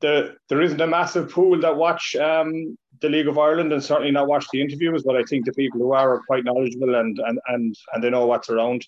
the 0.00 0.36
there 0.48 0.60
isn't 0.60 0.80
a 0.80 0.86
massive 0.86 1.30
pool 1.30 1.60
that 1.60 1.76
watch 1.76 2.14
um, 2.16 2.76
the 3.00 3.08
League 3.08 3.28
of 3.28 3.38
Ireland 3.38 3.72
and 3.72 3.82
certainly 3.82 4.10
not 4.10 4.28
watch 4.28 4.46
the 4.52 4.60
interviews, 4.60 5.02
but 5.04 5.16
I 5.16 5.22
think 5.24 5.44
the 5.44 5.52
people 5.52 5.80
who 5.80 5.92
are 5.92 6.14
are 6.14 6.22
quite 6.26 6.44
knowledgeable 6.44 6.94
and 6.94 7.18
and 7.18 7.38
and 7.48 7.76
and 7.92 8.02
they 8.02 8.10
know 8.10 8.26
what's 8.26 8.50
around. 8.50 8.86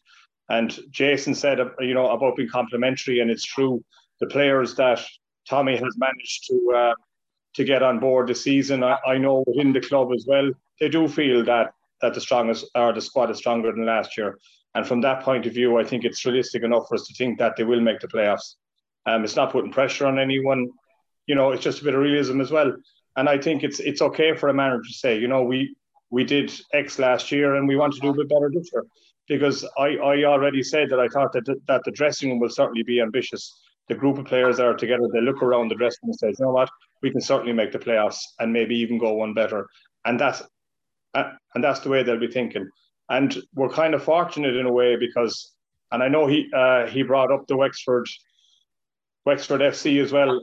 And 0.51 0.79
Jason 0.91 1.35
said, 1.35 1.61
uh, 1.61 1.71
you 1.81 1.95
know, 1.95 2.11
about 2.11 2.37
being 2.37 2.49
complimentary, 2.49 3.21
and 3.21 3.31
it's 3.31 3.45
true. 3.45 3.83
The 4.21 4.27
players 4.27 4.75
that 4.77 5.01
Tommy 5.49 5.77
has 5.77 5.97
managed 5.97 6.47
to 6.49 6.73
uh, 6.77 6.95
to 7.55 7.65
get 7.65 7.83
on 7.83 7.99
board 8.01 8.29
this 8.29 8.43
season, 8.43 8.83
I, 8.83 8.99
I 9.07 9.19
know 9.19 9.45
within 9.47 9.73
the 9.73 9.81
club 9.81 10.13
as 10.13 10.27
well, 10.27 10.51
they 10.81 10.89
do 10.89 11.09
feel 11.09 11.45
that 11.45 11.73
that 12.03 12.15
the 12.15 12.21
strongest 12.21 12.67
or 12.75 12.93
the 12.93 13.01
squad 13.01 13.31
is 13.31 13.39
stronger 13.39 13.73
than 13.73 13.87
last 13.87 14.17
year. 14.17 14.39
And 14.75 14.87
from 14.87 15.01
that 15.03 15.23
point 15.23 15.47
of 15.47 15.55
view, 15.55 15.79
I 15.79 15.85
think 15.85 16.05
it's 16.05 16.25
realistic 16.25 16.63
enough 16.63 16.89
for 16.89 16.97
us 16.97 17.07
to 17.07 17.15
think 17.15 17.39
that 17.39 17.57
they 17.57 17.65
will 17.65 17.81
make 17.81 18.01
the 18.01 18.09
playoffs. 18.09 18.55
Um, 19.07 19.25
it's 19.25 19.37
not 19.37 19.53
putting 19.53 19.73
pressure 19.73 20.07
on 20.07 20.19
anyone. 20.19 20.71
You 21.27 21.35
know, 21.35 21.53
it's 21.53 21.63
just 21.63 21.81
a 21.81 21.85
bit 21.85 21.95
of 21.95 22.01
realism 22.01 22.41
as 22.41 22.51
well. 22.51 22.73
And 23.17 23.29
I 23.29 23.39
think 23.39 23.63
it's 23.63 23.81
it's 23.81 24.03
okay 24.03 24.35
for 24.35 24.49
a 24.49 24.55
manager 24.55 24.83
to 24.83 24.95
say, 24.95 25.19
you 25.19 25.29
know, 25.29 25.43
we 25.43 25.77
we 26.11 26.25
did 26.25 26.53
X 26.73 26.99
last 26.99 27.31
year 27.31 27.55
and 27.57 27.69
we 27.69 27.77
want 27.77 27.95
to 27.95 28.01
do 28.01 28.11
a 28.11 28.15
bit 28.15 28.29
better 28.29 28.51
this 28.53 28.71
year. 28.73 28.85
Because 29.27 29.65
I, 29.79 29.97
I 29.97 30.25
already 30.25 30.63
said 30.63 30.91
that 30.91 31.01
I 31.01 31.09
thought 31.09 31.33
that 31.33 31.47
the, 31.47 31.57
that 31.67 31.83
the 31.85 31.91
dressing 31.93 32.29
room 32.29 32.41
will 32.41 32.51
certainly 32.51 32.83
be 32.83 33.01
ambitious. 33.01 33.59
The 33.89 33.95
group 33.95 34.19
of 34.19 34.27
players 34.27 34.61
are 34.61 34.75
together. 34.75 35.09
They 35.11 35.21
look 35.21 35.43
around 35.43 35.69
the 35.69 35.77
dressing 35.77 36.01
room 36.03 36.11
and 36.11 36.19
say, 36.19 36.29
you 36.39 36.45
know 36.45 36.53
what, 36.53 36.69
we 37.03 37.11
can 37.11 37.21
certainly 37.21 37.53
make 37.53 37.73
the 37.73 37.79
playoffs 37.79 38.21
and 38.39 38.53
maybe 38.53 38.77
even 38.77 38.99
go 38.99 39.15
one 39.15 39.33
better. 39.33 39.67
And 40.05 40.19
that's 40.19 40.43
uh, 41.15 41.31
and 41.55 41.63
that's 41.63 41.81
the 41.81 41.89
way 41.89 42.03
they'll 42.03 42.19
be 42.19 42.27
thinking. 42.27 42.69
And 43.09 43.37
we're 43.55 43.69
kind 43.69 43.95
of 43.95 44.03
fortunate 44.03 44.57
in 44.57 44.67
a 44.67 44.73
way 44.73 44.97
because, 44.97 45.53
and 45.93 46.03
I 46.03 46.09
know 46.09 46.27
he 46.27 46.51
uh, 46.55 46.87
he 46.87 47.03
brought 47.03 47.33
up 47.33 47.47
the 47.47 47.57
Wexford 47.57 48.09
Wexford 49.25 49.61
FC 49.61 50.03
as 50.03 50.13
well. 50.13 50.41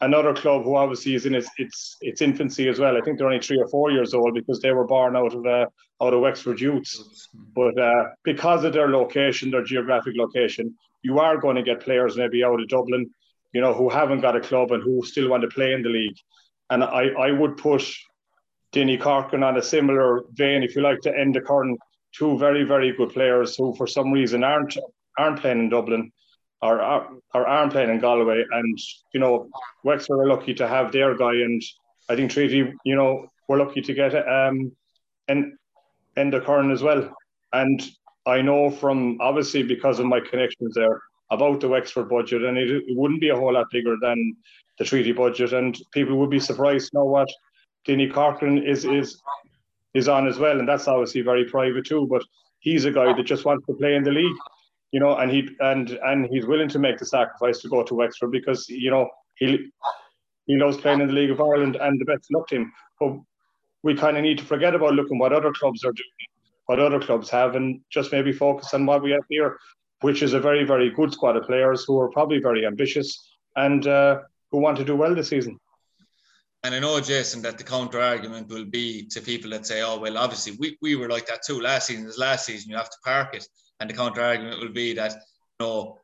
another 0.00 0.34
club 0.34 0.62
who 0.64 0.76
obviously 0.76 1.14
is 1.14 1.26
in 1.26 1.34
its, 1.34 1.48
its 1.58 1.96
its 2.00 2.20
infancy 2.22 2.68
as 2.68 2.78
well. 2.78 2.96
I 2.96 3.00
think 3.00 3.18
they're 3.18 3.26
only 3.26 3.40
three 3.40 3.58
or 3.58 3.68
four 3.68 3.90
years 3.90 4.14
old 4.14 4.34
because 4.34 4.60
they 4.60 4.72
were 4.72 4.86
born 4.86 5.16
out 5.16 5.34
of 5.34 5.46
uh, 5.46 5.66
out 6.02 6.14
of 6.14 6.20
Wexford 6.20 6.60
youths. 6.60 7.28
But 7.54 7.78
uh, 7.78 8.04
because 8.22 8.64
of 8.64 8.72
their 8.72 8.88
location, 8.88 9.50
their 9.50 9.64
geographic 9.64 10.14
location, 10.16 10.74
you 11.02 11.18
are 11.18 11.38
going 11.38 11.56
to 11.56 11.62
get 11.62 11.80
players 11.80 12.16
maybe 12.16 12.44
out 12.44 12.60
of 12.60 12.68
Dublin, 12.68 13.10
you 13.52 13.60
know, 13.60 13.72
who 13.72 13.88
haven't 13.88 14.20
got 14.20 14.36
a 14.36 14.40
club 14.40 14.72
and 14.72 14.82
who 14.82 15.04
still 15.04 15.30
want 15.30 15.42
to 15.42 15.48
play 15.48 15.72
in 15.72 15.82
the 15.82 15.88
league. 15.88 16.18
And 16.68 16.82
I, 16.82 17.08
I 17.18 17.30
would 17.30 17.56
put 17.56 17.82
Dinny 18.76 19.00
Corcoran 19.00 19.42
on 19.42 19.56
a 19.56 19.62
similar 19.62 20.24
vein, 20.32 20.62
if 20.62 20.76
you 20.76 20.82
like, 20.82 21.00
to 21.00 21.10
Enda 21.10 21.42
Curran 21.42 21.78
two 22.12 22.36
very, 22.38 22.62
very 22.62 22.92
good 22.92 23.10
players 23.10 23.56
who 23.56 23.74
for 23.74 23.86
some 23.86 24.12
reason 24.12 24.44
aren't 24.44 24.76
aren't 25.18 25.40
playing 25.40 25.60
in 25.60 25.68
Dublin 25.70 26.12
or, 26.60 26.80
or 27.34 27.46
aren't 27.46 27.72
playing 27.72 27.88
in 27.88 28.00
Galway. 28.00 28.44
And, 28.50 28.78
you 29.14 29.20
know, 29.20 29.48
Wexford 29.82 30.18
are 30.18 30.26
lucky 30.26 30.52
to 30.54 30.68
have 30.68 30.92
their 30.92 31.16
guy. 31.16 31.32
And 31.32 31.62
I 32.10 32.16
think 32.16 32.30
Treaty, 32.30 32.70
you 32.84 32.96
know, 32.96 33.28
we're 33.48 33.58
lucky 33.58 33.80
to 33.80 33.94
get 33.94 34.14
um, 34.14 34.72
and 35.28 35.54
Enda 36.18 36.44
Curran 36.44 36.70
as 36.70 36.82
well. 36.82 37.10
And 37.54 37.80
I 38.26 38.42
know 38.42 38.70
from 38.70 39.18
obviously 39.20 39.62
because 39.62 39.98
of 40.00 40.06
my 40.06 40.20
connections 40.20 40.74
there 40.74 41.00
about 41.30 41.60
the 41.60 41.68
Wexford 41.68 42.10
budget, 42.10 42.42
and 42.42 42.58
it, 42.58 42.70
it 42.70 42.96
wouldn't 42.96 43.20
be 43.20 43.30
a 43.30 43.36
whole 43.36 43.54
lot 43.54 43.70
bigger 43.70 43.96
than 44.02 44.36
the 44.78 44.84
treaty 44.84 45.12
budget. 45.12 45.54
And 45.54 45.78
people 45.92 46.18
would 46.18 46.30
be 46.30 46.40
surprised 46.40 46.90
to 46.90 46.98
know 46.98 47.04
what 47.06 47.28
Dinny 47.86 48.12
Corcoran 48.12 48.58
is 48.58 48.84
is 48.84 49.22
is 49.94 50.08
on 50.08 50.26
as 50.26 50.38
well. 50.38 50.58
And 50.58 50.68
that's 50.68 50.88
obviously 50.88 51.22
very 51.22 51.44
private 51.44 51.86
too. 51.86 52.06
But 52.10 52.22
he's 52.60 52.84
a 52.84 52.90
guy 52.90 53.12
that 53.12 53.22
just 53.24 53.44
wants 53.44 53.66
to 53.66 53.74
play 53.74 53.94
in 53.94 54.04
the 54.04 54.12
league 54.12 54.36
you 54.92 55.00
know, 55.00 55.16
and 55.16 55.30
he 55.30 55.48
and 55.60 55.90
and 56.04 56.26
he's 56.26 56.46
willing 56.46 56.68
to 56.70 56.78
make 56.78 56.98
the 56.98 57.06
sacrifice 57.06 57.60
to 57.60 57.68
go 57.68 57.82
to 57.82 57.94
Wexford 57.94 58.30
because 58.30 58.68
you 58.68 58.90
know 58.90 59.08
he 59.36 59.70
he 60.46 60.56
loves 60.56 60.76
playing 60.76 61.00
in 61.00 61.08
the 61.08 61.12
League 61.12 61.30
of 61.30 61.40
Ireland 61.40 61.76
and 61.76 62.00
the 62.00 62.04
best 62.04 62.32
luck 62.32 62.46
to 62.48 62.56
him. 62.56 62.72
But 63.00 63.18
we 63.82 63.94
kind 63.94 64.16
of 64.16 64.22
need 64.22 64.38
to 64.38 64.44
forget 64.44 64.74
about 64.74 64.94
looking 64.94 65.18
what 65.18 65.32
other 65.32 65.52
clubs 65.52 65.84
are 65.84 65.92
doing, 65.92 66.28
what 66.66 66.80
other 66.80 67.00
clubs 67.00 67.28
have, 67.30 67.56
and 67.56 67.80
just 67.90 68.12
maybe 68.12 68.32
focus 68.32 68.72
on 68.74 68.86
what 68.86 69.02
we 69.02 69.10
have 69.10 69.24
here, 69.28 69.58
which 70.00 70.22
is 70.22 70.32
a 70.32 70.40
very 70.40 70.64
very 70.64 70.90
good 70.90 71.12
squad 71.12 71.36
of 71.36 71.44
players 71.44 71.84
who 71.84 72.00
are 72.00 72.08
probably 72.10 72.38
very 72.38 72.64
ambitious 72.64 73.36
and 73.56 73.86
uh, 73.86 74.20
who 74.50 74.58
want 74.58 74.78
to 74.78 74.84
do 74.84 74.96
well 74.96 75.14
this 75.14 75.28
season. 75.28 75.58
And 76.62 76.74
I 76.74 76.80
know, 76.80 77.00
Jason, 77.00 77.42
that 77.42 77.58
the 77.58 77.64
counter 77.64 78.00
argument 78.00 78.48
will 78.48 78.64
be 78.64 79.06
to 79.10 79.20
people 79.20 79.50
that 79.50 79.66
say, 79.66 79.82
oh, 79.82 79.98
well, 79.98 80.18
obviously, 80.18 80.56
we, 80.58 80.76
we 80.82 80.96
were 80.96 81.08
like 81.08 81.26
that 81.26 81.44
too 81.46 81.60
last 81.60 81.86
season. 81.86 82.04
This 82.04 82.18
last 82.18 82.46
season, 82.46 82.70
you 82.70 82.76
have 82.76 82.90
to 82.90 82.98
park 83.04 83.34
it. 83.34 83.46
And 83.78 83.88
the 83.88 83.94
counter 83.94 84.22
argument 84.22 84.60
will 84.60 84.72
be 84.72 84.94
that 84.94 85.12
you 85.12 85.66
know 85.66 85.98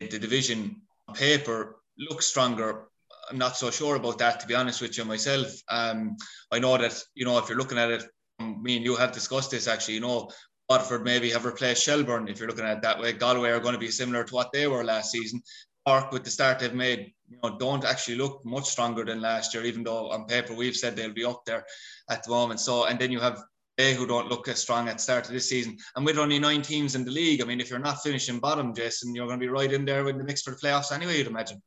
the 0.00 0.18
division 0.18 0.82
on 1.08 1.14
paper 1.14 1.76
looks 1.98 2.26
stronger. 2.26 2.86
I'm 3.30 3.38
not 3.38 3.56
so 3.56 3.70
sure 3.70 3.96
about 3.96 4.18
that, 4.18 4.40
to 4.40 4.46
be 4.46 4.54
honest 4.54 4.80
with 4.80 4.96
you 4.96 5.04
myself. 5.04 5.48
Um, 5.68 6.16
I 6.52 6.60
know 6.60 6.76
that 6.78 7.02
you 7.14 7.24
know 7.24 7.38
if 7.38 7.48
you're 7.48 7.58
looking 7.58 7.78
at 7.78 7.90
it, 7.90 8.04
me 8.38 8.76
and 8.76 8.84
you 8.84 8.96
have 8.96 9.12
discussed 9.12 9.50
this 9.50 9.66
actually. 9.66 9.94
You 9.94 10.00
know, 10.00 10.30
Waterford 10.68 11.04
maybe 11.04 11.30
have 11.30 11.44
replaced 11.44 11.84
Shelbourne 11.84 12.28
If 12.28 12.38
you're 12.38 12.48
looking 12.48 12.64
at 12.64 12.78
it 12.78 12.82
that 12.82 13.00
way, 13.00 13.12
Galway 13.12 13.50
are 13.50 13.60
going 13.60 13.74
to 13.74 13.80
be 13.80 13.90
similar 13.90 14.24
to 14.24 14.34
what 14.34 14.52
they 14.52 14.66
were 14.66 14.84
last 14.84 15.10
season. 15.12 15.42
Cork, 15.86 16.10
with 16.10 16.24
the 16.24 16.30
start 16.30 16.58
they've 16.58 16.74
made, 16.74 17.12
you 17.28 17.38
know, 17.42 17.56
don't 17.58 17.84
actually 17.84 18.16
look 18.16 18.44
much 18.44 18.64
stronger 18.64 19.04
than 19.04 19.20
last 19.20 19.54
year, 19.54 19.64
even 19.64 19.84
though 19.84 20.10
on 20.10 20.26
paper 20.26 20.52
we've 20.52 20.76
said 20.76 20.96
they'll 20.96 21.12
be 21.12 21.24
up 21.24 21.44
there 21.44 21.64
at 22.10 22.24
the 22.24 22.30
moment. 22.30 22.58
So, 22.60 22.86
and 22.86 22.98
then 22.98 23.12
you 23.12 23.20
have 23.20 23.42
they 23.76 23.94
who 23.94 24.06
don't 24.06 24.28
look 24.28 24.48
as 24.48 24.58
strong 24.58 24.88
at 24.88 24.96
the 24.96 25.02
start 25.02 25.26
of 25.26 25.32
this 25.32 25.48
season. 25.48 25.76
And 25.94 26.04
with 26.04 26.18
only 26.18 26.38
nine 26.38 26.62
teams 26.62 26.94
in 26.94 27.04
the 27.04 27.10
league, 27.10 27.42
I 27.42 27.44
mean, 27.44 27.60
if 27.60 27.70
you're 27.70 27.78
not 27.78 28.02
finishing 28.02 28.40
bottom, 28.40 28.74
Jason, 28.74 29.14
you're 29.14 29.26
going 29.26 29.38
to 29.38 29.44
be 29.44 29.50
right 29.50 29.72
in 29.72 29.84
there 29.84 30.08
in 30.08 30.18
the 30.18 30.24
mix 30.24 30.42
for 30.42 30.52
the 30.52 30.56
playoffs 30.56 30.92
anyway, 30.92 31.18
you'd 31.18 31.26
imagine. 31.26 31.62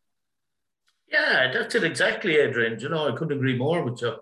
Yeah, 1.12 1.52
that's 1.54 1.76
it 1.76 1.84
exactly, 1.84 2.38
Adrian. 2.38 2.80
You 2.80 2.90
know, 2.90 3.08
I 3.08 3.16
couldn't 3.16 3.38
agree 3.38 3.58
more 3.58 3.84
with 3.84 4.02
you. 4.02 4.16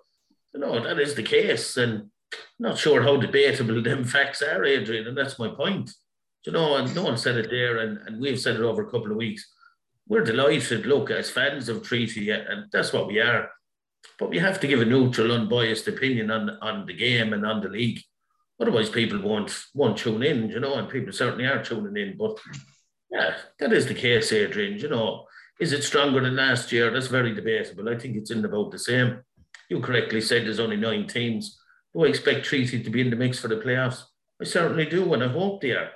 You 0.54 0.60
know, 0.60 0.84
that 0.84 1.00
is 1.00 1.16
the 1.16 1.24
case. 1.24 1.78
And 1.78 2.12
not 2.60 2.78
sure 2.78 3.02
how 3.02 3.18
debatable 3.18 3.82
them 3.84 4.04
facts 4.04 4.42
are, 4.42 4.64
Adrian, 4.64 5.08
and 5.08 5.18
that's 5.18 5.40
my 5.40 5.48
point. 5.48 5.92
You 6.46 6.52
know, 6.52 6.76
and 6.76 6.94
no 6.94 7.04
one 7.04 7.18
said 7.18 7.38
it 7.38 7.50
there, 7.50 7.80
and, 7.80 7.98
and 8.06 8.22
we've 8.22 8.40
said 8.40 8.56
it 8.56 8.62
over 8.62 8.86
a 8.86 8.92
couple 8.92 9.12
of 9.12 9.18
weeks. 9.18 9.54
We're 10.08 10.24
delighted, 10.24 10.86
look, 10.86 11.12
as 11.12 11.30
fans 11.30 11.70
of 11.70 11.84
Treaty, 11.84 12.32
uh, 12.32 12.40
and 12.48 12.66
that's 12.72 12.94
what 12.94 13.08
we 13.08 13.20
are 13.20 13.50
but 14.20 14.30
we 14.30 14.40
have 14.40 14.60
to 14.60 14.68
give 14.68 14.82
a 14.82 14.86
neutral, 14.86 15.32
unbiased 15.32 15.88
opinion 15.88 16.32
on, 16.32 16.50
on 16.62 16.86
the 16.86 16.94
game 16.94 17.34
and 17.34 17.46
on 17.46 17.62
the 17.62 17.70
league. 17.70 18.02
Otherwise, 18.60 18.90
people 18.90 19.22
won't 19.22 19.56
won't 19.76 19.98
tune 19.98 20.24
in, 20.24 20.50
you 20.50 20.60
know, 20.60 20.76
and 20.76 20.90
people 20.90 21.14
certainly 21.14 21.46
are 21.46 21.64
tuning 21.64 21.96
in. 21.96 22.18
But 22.18 22.40
yeah, 23.12 23.36
that 23.60 23.72
is 23.72 23.86
the 23.86 23.94
case, 23.94 24.34
Adrian. 24.34 24.80
You 24.80 24.90
know, 24.90 25.26
is 25.60 25.74
it 25.74 25.84
stronger 25.84 26.22
than 26.22 26.36
last 26.36 26.72
year? 26.72 26.90
That's 26.90 27.08
very 27.08 27.36
debatable. 27.36 27.88
I 27.88 28.00
think 28.00 28.16
it's 28.16 28.32
in 28.32 28.44
about 28.44 28.72
the 28.72 28.80
same. 28.80 29.20
You 29.70 29.80
correctly 29.80 30.22
said 30.22 30.46
there's 30.46 30.60
only 30.60 30.78
nine 30.78 31.06
teams. 31.06 31.60
Do 31.94 32.06
I 32.06 32.08
expect 32.08 32.46
Treaty 32.46 32.82
to 32.82 32.90
be 32.90 33.02
in 33.02 33.12
the 33.12 33.16
mix 33.16 33.38
for 33.38 33.48
the 33.48 33.58
playoffs? 33.58 34.04
I 34.42 34.46
certainly 34.46 34.86
do, 34.86 35.14
and 35.14 35.24
I 35.24 35.28
hope 35.28 35.62
they 35.62 35.72
are. 35.72 35.90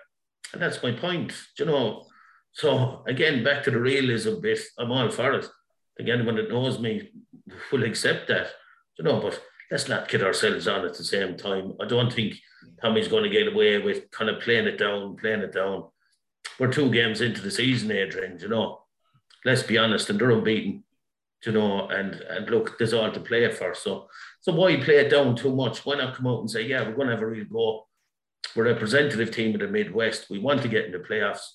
And 0.54 0.62
that's 0.62 0.84
my 0.84 0.92
point. 0.92 1.34
You 1.58 1.66
know, 1.66 2.06
so 2.54 3.04
again, 3.08 3.44
back 3.44 3.64
to 3.64 3.72
the 3.72 3.80
realism 3.80 4.40
bit. 4.42 4.60
I'm 4.78 4.92
all 4.92 5.10
for 5.10 5.34
it. 5.34 5.48
Again, 6.00 6.20
anyone 6.20 6.36
that 6.36 6.50
knows 6.50 6.80
me 6.80 7.12
will 7.72 7.84
accept 7.84 8.28
that, 8.28 8.48
you 8.98 9.04
know, 9.04 9.20
but 9.20 9.42
let's 9.70 9.88
not 9.88 10.08
kid 10.08 10.24
ourselves 10.24 10.68
on 10.68 10.86
at 10.86 10.96
the 10.96 11.04
same 11.04 11.38
time. 11.38 11.74
I 11.82 11.86
don't 11.86 12.12
think 12.12 12.36
Tommy's 12.82 13.08
going 13.08 13.24
to 13.24 13.30
get 13.30 13.52
away 13.52 13.80
with 13.80 14.10
kind 14.12 14.30
of 14.30 14.42
playing 14.42 14.68
it 14.68 14.78
down, 14.78 15.16
playing 15.16 15.42
it 15.42 15.54
down. 15.54 15.86
We're 16.60 16.72
two 16.72 16.92
games 16.92 17.22
into 17.22 17.42
the 17.42 17.52
season, 17.52 17.92
Adrian, 17.92 18.40
you 18.40 18.50
know. 18.50 18.82
Let's 19.46 19.64
be 19.64 19.78
honest, 19.78 20.10
and 20.10 20.20
they're 20.20 20.32
unbeaten, 20.32 20.84
you 21.46 21.52
know, 21.52 21.88
and 21.88 22.16
and 22.16 22.50
look, 22.50 22.78
there's 22.78 22.94
all 22.94 23.12
to 23.12 23.20
play 23.20 23.50
for. 23.52 23.74
So 23.74 24.08
so 24.42 24.54
why 24.54 24.78
play 24.78 24.98
it 24.98 25.10
down 25.10 25.36
too 25.36 25.56
much? 25.56 25.86
Why 25.86 25.96
not 25.96 26.16
come 26.16 26.28
out 26.28 26.40
and 26.40 26.50
say, 26.50 26.64
yeah, 26.64 26.82
we're 26.84 26.96
going 26.96 27.08
to 27.08 27.14
have 27.14 27.24
a 27.24 27.28
real 27.28 27.46
go. 27.46 27.88
We're 28.56 28.68
a 28.68 28.74
representative 28.74 29.32
team 29.32 29.54
of 29.54 29.62
the 29.62 29.68
Midwest. 29.68 30.30
We 30.30 30.40
want 30.40 30.62
to 30.64 30.68
get 30.68 30.86
in 30.86 30.92
the 30.92 30.98
playoffs. 31.00 31.46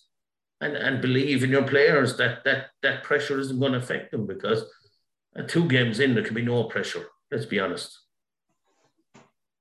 And, 0.61 0.75
and 0.75 1.03
believe 1.03 1.45
in 1.45 1.51
your 1.51 1.65
players 1.69 2.17
that 2.17 2.43
that 2.45 2.71
that 2.83 3.05
pressure 3.05 3.39
isn't 3.39 3.61
going 3.61 3.73
to 3.73 3.79
affect 3.79 4.11
them 4.11 4.27
because 4.27 4.65
uh, 5.39 5.43
two 5.43 5.69
games 5.69 6.01
in, 6.01 6.15
there 6.15 6.25
can 6.25 6.35
be 6.35 6.43
no 6.43 6.65
pressure. 6.65 7.07
Let's 7.31 7.45
be 7.45 7.61
honest. 7.61 7.99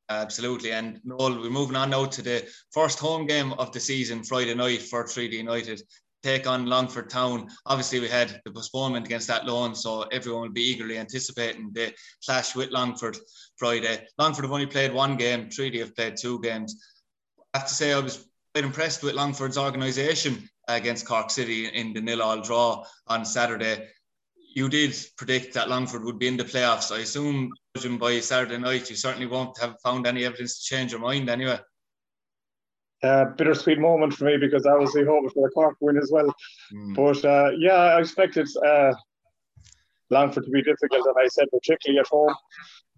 Absolutely. 0.09 0.71
And 0.71 1.01
Noel, 1.03 1.41
we're 1.41 1.49
moving 1.49 1.75
on 1.75 1.89
now 1.89 2.05
to 2.05 2.21
the 2.21 2.47
first 2.71 2.99
home 2.99 3.25
game 3.25 3.53
of 3.53 3.71
the 3.71 3.79
season, 3.79 4.23
Friday 4.23 4.53
night 4.53 4.83
for 4.83 5.03
Treaty 5.03 5.37
United. 5.37 5.81
Take 6.21 6.47
on 6.47 6.65
Longford 6.65 7.09
Town. 7.09 7.49
Obviously, 7.65 7.99
we 7.99 8.07
had 8.07 8.41
the 8.45 8.51
postponement 8.51 9.05
against 9.05 9.29
Athlone, 9.29 9.75
so 9.75 10.03
everyone 10.03 10.43
will 10.43 10.49
be 10.49 10.63
eagerly 10.63 10.97
anticipating 10.97 11.71
the 11.73 11.93
clash 12.23 12.55
with 12.55 12.71
Longford 12.71 13.17
Friday. 13.57 14.07
Longford 14.17 14.45
have 14.45 14.51
only 14.51 14.65
played 14.65 14.93
one 14.93 15.17
game, 15.17 15.49
Treaty 15.49 15.79
have 15.79 15.95
played 15.95 16.17
two 16.17 16.39
games. 16.41 16.83
I 17.53 17.59
have 17.59 17.67
to 17.67 17.73
say, 17.73 17.93
I 17.93 17.99
was 17.99 18.27
quite 18.53 18.65
impressed 18.65 19.03
with 19.03 19.15
Longford's 19.15 19.57
organisation 19.57 20.49
against 20.67 21.05
Cork 21.05 21.29
City 21.29 21.67
in 21.67 21.93
the 21.93 22.01
nil-all 22.01 22.41
draw 22.41 22.83
on 23.07 23.25
Saturday 23.25 23.87
you 24.55 24.69
did 24.69 24.95
predict 25.17 25.53
that 25.53 25.69
Longford 25.69 26.05
would 26.05 26.17
be 26.17 26.29
in 26.29 26.37
the 26.37 26.43
playoffs. 26.43 26.95
I 26.95 27.01
assume, 27.01 27.51
judging 27.75 27.97
by 27.97 28.21
Saturday 28.21 28.57
night, 28.57 28.89
you 28.89 28.95
certainly 28.95 29.27
won't 29.27 29.59
have 29.59 29.75
found 29.83 30.07
any 30.07 30.23
evidence 30.23 30.57
to 30.59 30.75
change 30.75 30.91
your 30.91 31.01
mind 31.01 31.29
anyway. 31.29 31.59
Uh, 33.03 33.25
bittersweet 33.37 33.77
moment 33.77 34.13
for 34.13 34.23
me 34.23 34.37
because 34.37 34.65
I 34.65 34.73
was 34.73 34.95
hoping 34.95 35.29
for 35.29 35.47
a 35.47 35.51
Cork 35.51 35.75
win 35.81 35.97
as 35.97 36.09
well. 36.11 36.33
Mm. 36.73 36.95
But 36.95 37.25
uh, 37.25 37.51
yeah, 37.59 37.73
I 37.73 37.99
expected 37.99 38.47
uh, 38.65 38.93
Longford 40.09 40.45
to 40.45 40.49
be 40.49 40.63
difficult, 40.63 41.05
and 41.05 41.15
I 41.19 41.27
said 41.27 41.47
particularly 41.51 41.99
at 41.99 42.07
home 42.07 42.33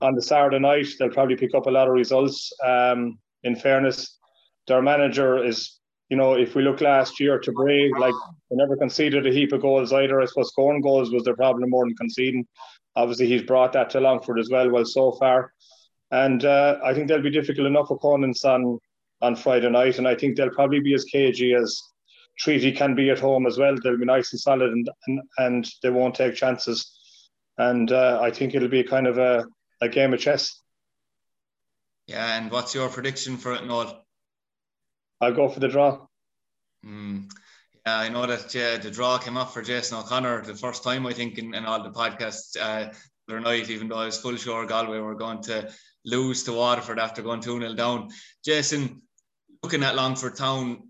on 0.01 0.13
the 0.13 0.21
Saturday 0.21 0.59
night 0.59 0.87
they'll 0.99 1.09
probably 1.09 1.35
pick 1.35 1.55
up 1.55 1.65
a 1.65 1.71
lot 1.71 1.87
of 1.87 1.93
results. 1.95 2.53
Um, 2.63 3.17
in 3.43 3.55
fairness, 3.55 4.19
their 4.67 4.83
manager 4.83 5.43
is 5.43 5.79
you 6.09 6.15
know, 6.15 6.33
if 6.33 6.55
we 6.55 6.63
look 6.63 6.81
last 6.81 7.19
year 7.19 7.37
to 7.39 7.51
Bray, 7.51 7.91
like 7.91 8.13
they 8.49 8.55
never 8.55 8.77
conceded 8.77 9.27
a 9.27 9.31
heap 9.31 9.51
of 9.51 9.61
goals 9.61 9.91
either. 9.91 10.21
I 10.21 10.25
suppose 10.25 10.49
scoring 10.49 10.81
goals 10.81 11.11
was 11.11 11.23
their 11.23 11.35
problem 11.35 11.69
more 11.69 11.85
than 11.85 11.97
conceding. 11.97 12.47
Obviously, 12.95 13.27
he's 13.27 13.43
brought 13.43 13.73
that 13.73 13.89
to 13.91 13.99
Longford 13.99 14.39
as 14.39 14.49
well. 14.49 14.69
Well, 14.69 14.85
so 14.85 15.11
far, 15.13 15.51
and 16.11 16.43
uh, 16.45 16.77
I 16.83 16.93
think 16.93 17.07
they'll 17.07 17.21
be 17.21 17.29
difficult 17.29 17.67
enough 17.67 17.91
opponents 17.91 18.45
on 18.45 18.79
on 19.21 19.35
Friday 19.35 19.69
night, 19.69 19.97
and 19.97 20.07
I 20.07 20.15
think 20.15 20.37
they'll 20.37 20.49
probably 20.49 20.79
be 20.79 20.93
as 20.93 21.03
cagey 21.03 21.53
as 21.53 21.81
Treaty 22.39 22.71
can 22.71 22.95
be 22.95 23.09
at 23.09 23.19
home 23.19 23.47
as 23.47 23.57
well. 23.57 23.75
They'll 23.83 23.97
be 23.97 24.05
nice 24.05 24.31
and 24.31 24.39
solid, 24.39 24.71
and 24.71 24.89
and, 25.07 25.21
and 25.37 25.69
they 25.83 25.89
won't 25.89 26.15
take 26.15 26.35
chances. 26.35 26.93
And 27.57 27.91
uh, 27.91 28.19
I 28.21 28.31
think 28.31 28.53
it'll 28.55 28.67
be 28.67 28.83
kind 28.83 29.07
of 29.07 29.17
a, 29.17 29.45
a 29.81 29.89
game 29.89 30.13
of 30.13 30.19
chess. 30.19 30.61
Yeah, 32.05 32.37
and 32.37 32.51
what's 32.51 32.73
your 32.73 32.87
prediction 32.89 33.37
for 33.37 33.53
it, 33.53 33.65
Noel? 33.65 34.06
I'll 35.19 35.33
go 35.33 35.49
for 35.49 35.59
the 35.59 35.67
draw. 35.67 36.05
Mm. 36.85 37.31
Yeah, 37.85 37.99
I 37.99 38.09
know 38.09 38.25
that 38.25 38.55
uh, 38.55 38.83
the 38.83 38.91
draw 38.91 39.17
came 39.17 39.37
up 39.37 39.51
for 39.51 39.61
Jason 39.61 39.97
O'Connor 39.97 40.43
the 40.43 40.55
first 40.55 40.83
time, 40.83 41.07
I 41.07 41.13
think, 41.13 41.37
in, 41.37 41.53
in 41.53 41.65
all 41.65 41.81
the 41.81 41.89
podcasts 41.89 42.57
uh, 42.59 42.91
the 43.27 43.35
other 43.35 43.39
night, 43.39 43.69
even 43.69 43.87
though 43.87 43.97
I 43.97 44.05
was 44.05 44.19
full 44.19 44.35
sure 44.35 44.65
Galway 44.65 44.99
were 44.99 45.15
going 45.15 45.41
to 45.43 45.71
lose 46.05 46.43
to 46.43 46.53
Waterford 46.53 46.99
after 46.99 47.21
going 47.21 47.41
2 47.41 47.59
0 47.59 47.73
down. 47.73 48.09
Jason, 48.43 49.01
looking 49.63 49.83
at 49.83 49.95
Longford 49.95 50.35
Town, 50.35 50.83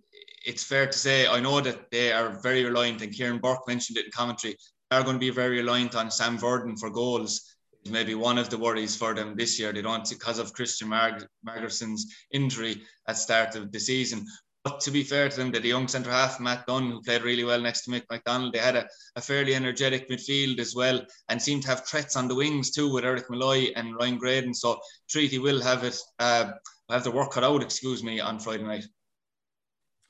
it's 0.45 0.63
fair 0.63 0.87
to 0.87 0.97
say, 0.97 1.27
I 1.27 1.39
know 1.39 1.61
that 1.61 1.91
they 1.91 2.11
are 2.11 2.39
very 2.41 2.63
reliant, 2.63 3.01
and 3.01 3.13
Kieran 3.13 3.39
Burke 3.39 3.67
mentioned 3.67 3.97
it 3.97 4.05
in 4.05 4.11
commentary, 4.11 4.55
they 4.89 4.97
are 4.97 5.03
going 5.03 5.15
to 5.15 5.19
be 5.19 5.29
very 5.29 5.57
reliant 5.57 5.95
on 5.95 6.11
Sam 6.11 6.37
Verdon 6.37 6.77
for 6.77 6.89
goals. 6.89 7.56
Maybe 7.89 8.15
one 8.15 8.37
of 8.37 8.49
the 8.49 8.57
worries 8.57 8.95
for 8.95 9.13
them 9.13 9.35
this 9.35 9.59
year. 9.59 9.73
They 9.73 9.81
don't 9.81 10.07
because 10.09 10.39
of 10.39 10.53
Christian 10.53 10.89
Mar- 10.89 11.29
Margerson's 11.43 12.13
injury 12.31 12.81
at 13.07 13.17
start 13.17 13.55
of 13.55 13.71
the 13.71 13.79
season. 13.79 14.25
But 14.63 14.81
to 14.81 14.91
be 14.91 15.03
fair 15.03 15.29
to 15.29 15.37
them, 15.37 15.53
had 15.53 15.63
a 15.63 15.67
young 15.67 15.87
centre 15.87 16.11
half, 16.11 16.41
Matt 16.41 16.67
Dunn, 16.67 16.91
who 16.91 17.01
played 17.01 17.21
really 17.21 17.45
well 17.45 17.61
next 17.61 17.83
to 17.83 17.91
Mick 17.91 18.03
McDonald. 18.09 18.53
They 18.53 18.59
had 18.59 18.75
a, 18.75 18.85
a, 19.15 19.21
fairly 19.21 19.55
energetic 19.55 20.09
midfield 20.09 20.59
as 20.59 20.75
well 20.75 21.05
and 21.29 21.41
seemed 21.41 21.61
to 21.61 21.69
have 21.69 21.85
threats 21.85 22.17
on 22.17 22.27
the 22.27 22.35
wings 22.35 22.71
too 22.71 22.91
with 22.91 23.05
Eric 23.05 23.29
Malloy 23.29 23.71
and 23.77 23.95
Ryan 23.95 24.17
Graydon. 24.17 24.53
So 24.53 24.79
Treaty 25.09 25.39
will 25.39 25.61
have 25.61 25.85
it, 25.85 25.97
uh, 26.19 26.51
have 26.89 27.05
the 27.05 27.11
work 27.11 27.31
cut 27.31 27.45
out, 27.45 27.63
excuse 27.63 28.03
me, 28.03 28.19
on 28.19 28.39
Friday 28.39 28.63
night. 28.63 28.85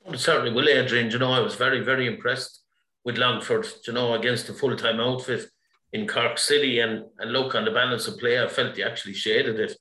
Well, 0.04 0.18
certainly 0.18 0.52
will, 0.52 0.68
Adrian. 0.68 1.10
You 1.10 1.20
know, 1.20 1.30
I 1.30 1.40
was 1.40 1.54
very, 1.54 1.84
very 1.84 2.08
impressed 2.08 2.62
with 3.04 3.16
Longford, 3.16 3.68
you 3.86 3.92
know, 3.92 4.14
against 4.14 4.48
the 4.48 4.54
full 4.54 4.74
time 4.74 4.98
outfit 4.98 5.48
in 5.92 6.06
Cork 6.06 6.38
City. 6.38 6.80
And, 6.80 7.04
and 7.18 7.32
look, 7.32 7.54
on 7.54 7.64
the 7.64 7.70
balance 7.70 8.06
of 8.08 8.18
play, 8.18 8.42
I 8.42 8.48
felt 8.48 8.74
they 8.74 8.82
actually 8.82 9.14
shaded 9.14 9.58
it. 9.58 9.76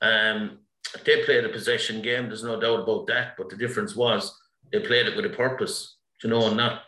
Um, 0.00 0.58
they 1.04 1.24
played 1.24 1.44
a 1.44 1.48
possession 1.48 2.02
game. 2.02 2.26
There's 2.26 2.44
no 2.44 2.60
doubt 2.60 2.80
about 2.80 3.06
that. 3.08 3.34
But 3.36 3.48
the 3.48 3.56
difference 3.56 3.94
was 3.96 4.34
they 4.72 4.80
played 4.80 5.06
it 5.06 5.16
with 5.16 5.26
a 5.26 5.30
purpose, 5.36 5.96
you 6.22 6.30
know, 6.30 6.52
not 6.52 6.82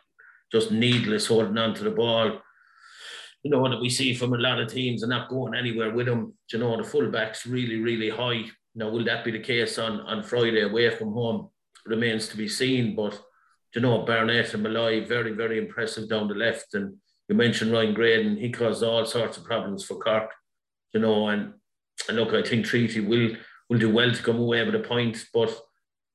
just 0.52 0.70
needless 0.70 1.26
holding 1.26 1.58
on 1.58 1.74
to 1.74 1.84
the 1.84 1.90
ball. 1.90 2.40
You 3.42 3.50
know, 3.50 3.68
that 3.70 3.80
we 3.80 3.88
see 3.88 4.14
from 4.14 4.34
a 4.34 4.38
lot 4.38 4.60
of 4.60 4.70
teams 4.70 5.02
and 5.02 5.10
not 5.10 5.30
going 5.30 5.54
anywhere 5.54 5.94
with 5.94 6.06
them. 6.06 6.34
You 6.52 6.58
know, 6.58 6.76
the 6.76 6.82
fullbacks 6.82 7.50
really, 7.50 7.80
really 7.80 8.10
high. 8.10 8.44
Now, 8.74 8.90
will 8.90 9.04
that 9.04 9.24
be 9.24 9.30
the 9.30 9.40
case 9.40 9.78
on, 9.78 10.00
on 10.00 10.22
Friday 10.22 10.62
away 10.62 10.90
from 10.90 11.12
home? 11.12 11.48
Remains 11.86 12.28
to 12.28 12.36
be 12.36 12.48
seen. 12.48 12.94
But, 12.94 13.18
you 13.74 13.80
know, 13.80 14.02
Barnett 14.02 14.52
and 14.52 14.62
Malloy, 14.62 15.06
very, 15.06 15.32
very 15.32 15.58
impressive 15.58 16.08
down 16.08 16.28
the 16.28 16.34
left. 16.34 16.74
And 16.74 16.96
you 17.30 17.36
mentioned 17.36 17.72
Ryan 17.72 17.94
Graydon, 17.94 18.36
he 18.36 18.50
caused 18.50 18.82
all 18.82 19.06
sorts 19.06 19.36
of 19.36 19.44
problems 19.44 19.84
for 19.84 19.94
Cork, 19.94 20.32
you 20.92 21.00
know, 21.00 21.28
and, 21.28 21.54
and 22.08 22.16
look, 22.16 22.34
I 22.34 22.42
think 22.42 22.66
Treaty 22.66 23.00
will 23.00 23.36
will 23.68 23.78
do 23.78 23.94
well 23.94 24.12
to 24.12 24.22
come 24.22 24.40
away 24.40 24.64
with 24.64 24.74
a 24.74 24.80
point. 24.80 25.24
But 25.32 25.56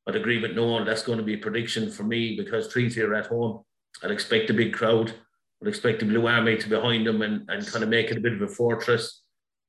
I'd 0.08 0.18
agree 0.18 0.42
with 0.42 0.52
Noel, 0.52 0.84
that's 0.84 1.04
going 1.04 1.18
to 1.18 1.24
be 1.24 1.36
a 1.36 1.38
prediction 1.38 1.90
for 1.90 2.04
me 2.04 2.36
because 2.36 2.68
Treaty 2.68 3.02
are 3.02 3.16
at 3.16 3.28
home. 3.28 3.64
I'd 4.04 4.12
expect 4.12 4.50
a 4.50 4.54
big 4.54 4.74
crowd. 4.74 5.14
I'd 5.62 5.70
expect 5.70 6.02
the 6.02 6.06
Blue 6.06 6.28
Army 6.28 6.58
to 6.58 6.70
be 6.70 6.76
behind 6.76 7.08
them 7.08 7.22
and, 7.22 7.50
and 7.50 7.66
kind 7.66 7.84
of 7.84 7.90
make 7.90 8.12
it 8.12 8.18
a 8.18 8.22
bit 8.22 8.34
of 8.34 8.42
a 8.42 8.48
fortress 8.48 9.22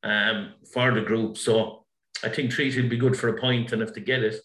um, 0.03 0.55
for 0.73 0.93
the 0.93 1.01
group. 1.01 1.39
So 1.39 1.87
I 2.25 2.29
think 2.29 2.51
Treaty 2.51 2.83
will 2.83 2.91
be 2.91 2.99
good 2.99 3.17
for 3.17 3.29
a 3.29 3.41
point, 3.41 3.73
and 3.73 3.83
if 3.83 3.95
they 3.95 4.01
get 4.01 4.25
it, 4.25 4.41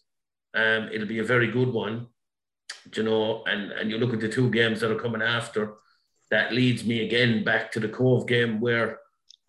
um, 0.54 0.90
it'll 0.94 1.08
be 1.08 1.20
a 1.20 1.24
very 1.24 1.52
good 1.52 1.74
one. 1.74 2.08
You 2.96 3.04
know, 3.04 3.44
and, 3.46 3.72
and 3.72 3.90
you 3.90 3.98
look 3.98 4.14
at 4.14 4.20
the 4.20 4.30
two 4.30 4.52
games 4.52 4.82
that 4.82 4.92
are 4.92 5.00
coming 5.00 5.22
after, 5.22 5.74
that 6.32 6.54
leads 6.54 6.84
me 6.84 7.06
again 7.06 7.44
back 7.44 7.72
to 7.74 7.80
the 7.80 7.90
Cobh 7.90 8.28
game 8.28 8.60
where 8.60 9.00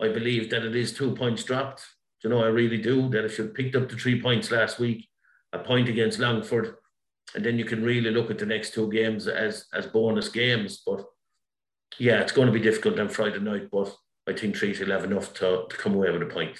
I 0.00 0.08
believe 0.08 0.50
that 0.50 0.64
it 0.64 0.76
is 0.76 0.92
two 0.92 1.14
points 1.14 1.44
dropped 1.44 1.86
you 2.22 2.30
know, 2.30 2.42
I 2.42 2.48
really 2.48 2.78
do. 2.78 3.08
That 3.08 3.24
if 3.24 3.38
you 3.38 3.48
picked 3.48 3.76
up 3.76 3.88
the 3.88 3.96
three 3.96 4.20
points 4.20 4.50
last 4.50 4.78
week, 4.78 5.08
a 5.52 5.58
point 5.58 5.88
against 5.88 6.18
Longford, 6.18 6.76
and 7.34 7.44
then 7.44 7.58
you 7.58 7.64
can 7.64 7.82
really 7.82 8.10
look 8.10 8.30
at 8.30 8.38
the 8.38 8.46
next 8.46 8.74
two 8.74 8.90
games 8.90 9.26
as 9.26 9.66
as 9.72 9.86
bonus 9.86 10.28
games. 10.28 10.82
But 10.86 11.04
yeah, 11.98 12.20
it's 12.20 12.32
going 12.32 12.46
to 12.46 12.52
be 12.52 12.60
difficult 12.60 13.00
on 13.00 13.08
Friday 13.08 13.40
night, 13.40 13.70
but 13.70 13.94
I 14.28 14.32
think 14.32 14.54
Treaty 14.54 14.84
will 14.84 14.92
have 14.92 15.04
enough 15.04 15.34
to, 15.34 15.64
to 15.68 15.76
come 15.76 15.94
away 15.94 16.10
with 16.10 16.22
a 16.22 16.26
point. 16.26 16.58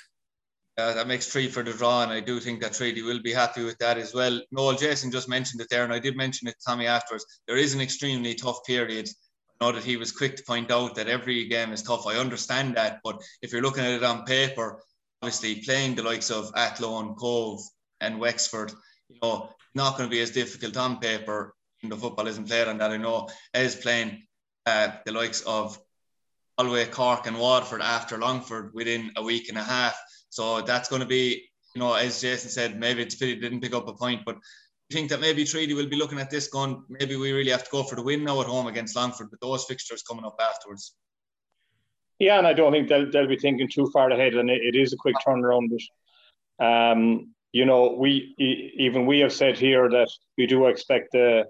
Uh, 0.78 0.94
that 0.94 1.06
makes 1.06 1.26
three 1.26 1.48
for 1.48 1.62
the 1.62 1.72
draw, 1.72 2.02
and 2.02 2.10
I 2.10 2.20
do 2.20 2.40
think 2.40 2.60
that 2.62 2.72
Treaty 2.72 3.02
will 3.02 3.20
be 3.22 3.32
happy 3.32 3.62
with 3.62 3.78
that 3.78 3.98
as 3.98 4.14
well. 4.14 4.40
Noel 4.50 4.74
Jason 4.74 5.10
just 5.10 5.28
mentioned 5.28 5.60
it 5.60 5.68
there, 5.70 5.84
and 5.84 5.92
I 5.92 5.98
did 5.98 6.16
mention 6.16 6.48
it 6.48 6.52
to 6.52 6.64
Tommy 6.66 6.86
afterwards. 6.86 7.26
There 7.46 7.58
is 7.58 7.74
an 7.74 7.80
extremely 7.80 8.34
tough 8.34 8.64
period. 8.66 9.08
Know 9.62 9.70
that 9.70 9.84
he 9.84 9.96
was 9.96 10.10
quick 10.10 10.34
to 10.34 10.42
point 10.42 10.72
out 10.72 10.96
that 10.96 11.06
every 11.06 11.44
game 11.44 11.72
is 11.72 11.84
tough. 11.84 12.08
I 12.08 12.16
understand 12.16 12.74
that, 12.74 12.98
but 13.04 13.22
if 13.42 13.52
you're 13.52 13.62
looking 13.62 13.84
at 13.84 13.92
it 13.92 14.02
on 14.02 14.24
paper, 14.24 14.82
obviously 15.22 15.62
playing 15.64 15.94
the 15.94 16.02
likes 16.02 16.32
of 16.32 16.50
Athlone, 16.56 17.14
Cobh, 17.14 17.60
and 18.00 18.18
Wexford, 18.18 18.72
you 19.08 19.20
know, 19.22 19.50
not 19.72 19.96
going 19.96 20.08
to 20.08 20.10
be 20.10 20.20
as 20.20 20.32
difficult 20.32 20.76
on 20.76 20.98
paper. 20.98 21.54
The 21.84 21.96
football 21.96 22.26
isn't 22.26 22.48
played 22.48 22.66
on 22.66 22.78
that. 22.78 22.90
I 22.90 22.96
know 22.96 23.28
as 23.54 23.76
playing 23.76 24.24
uh, 24.66 24.88
the 25.06 25.12
likes 25.12 25.42
of 25.42 25.78
Galway, 26.58 26.86
Cork, 26.86 27.28
and 27.28 27.38
Waterford 27.38 27.82
after 27.82 28.18
Longford 28.18 28.74
within 28.74 29.12
a 29.16 29.22
week 29.22 29.48
and 29.48 29.58
a 29.58 29.62
half. 29.62 29.96
So 30.28 30.62
that's 30.62 30.88
going 30.88 31.02
to 31.02 31.06
be, 31.06 31.48
you 31.76 31.80
know, 31.80 31.94
as 31.94 32.20
Jason 32.20 32.50
said, 32.50 32.80
maybe 32.80 33.02
it's 33.02 33.14
pity 33.14 33.36
didn't 33.36 33.60
pick 33.60 33.76
up 33.76 33.86
a 33.86 33.92
point, 33.92 34.22
but 34.26 34.38
think 34.92 35.10
that 35.10 35.20
maybe 35.20 35.44
Treaty 35.44 35.74
will 35.74 35.88
be 35.88 35.96
looking 35.96 36.20
at 36.20 36.30
this 36.30 36.48
going, 36.48 36.84
maybe 36.88 37.16
we 37.16 37.32
really 37.32 37.50
have 37.50 37.64
to 37.64 37.70
go 37.70 37.82
for 37.82 37.96
the 37.96 38.02
win 38.02 38.24
now 38.24 38.40
at 38.40 38.46
home 38.46 38.66
against 38.66 38.94
Longford 38.94 39.30
with 39.30 39.40
those 39.40 39.64
fixtures 39.64 40.02
coming 40.02 40.24
up 40.24 40.40
afterwards. 40.40 40.94
Yeah, 42.18 42.38
and 42.38 42.46
I 42.46 42.52
don't 42.52 42.70
think 42.70 42.88
they'll, 42.88 43.10
they'll 43.10 43.26
be 43.26 43.36
thinking 43.36 43.68
too 43.68 43.90
far 43.92 44.10
ahead, 44.10 44.34
and 44.34 44.48
it, 44.48 44.62
it 44.62 44.76
is 44.76 44.92
a 44.92 44.96
quick 44.96 45.16
turnaround. 45.26 45.70
But 46.58 46.64
um, 46.64 47.34
you 47.50 47.64
know, 47.64 47.96
we 47.98 48.34
even 48.78 49.06
we 49.06 49.18
have 49.20 49.32
said 49.32 49.58
here 49.58 49.88
that 49.90 50.08
we 50.38 50.46
do 50.46 50.66
expect 50.66 51.08
the 51.12 51.44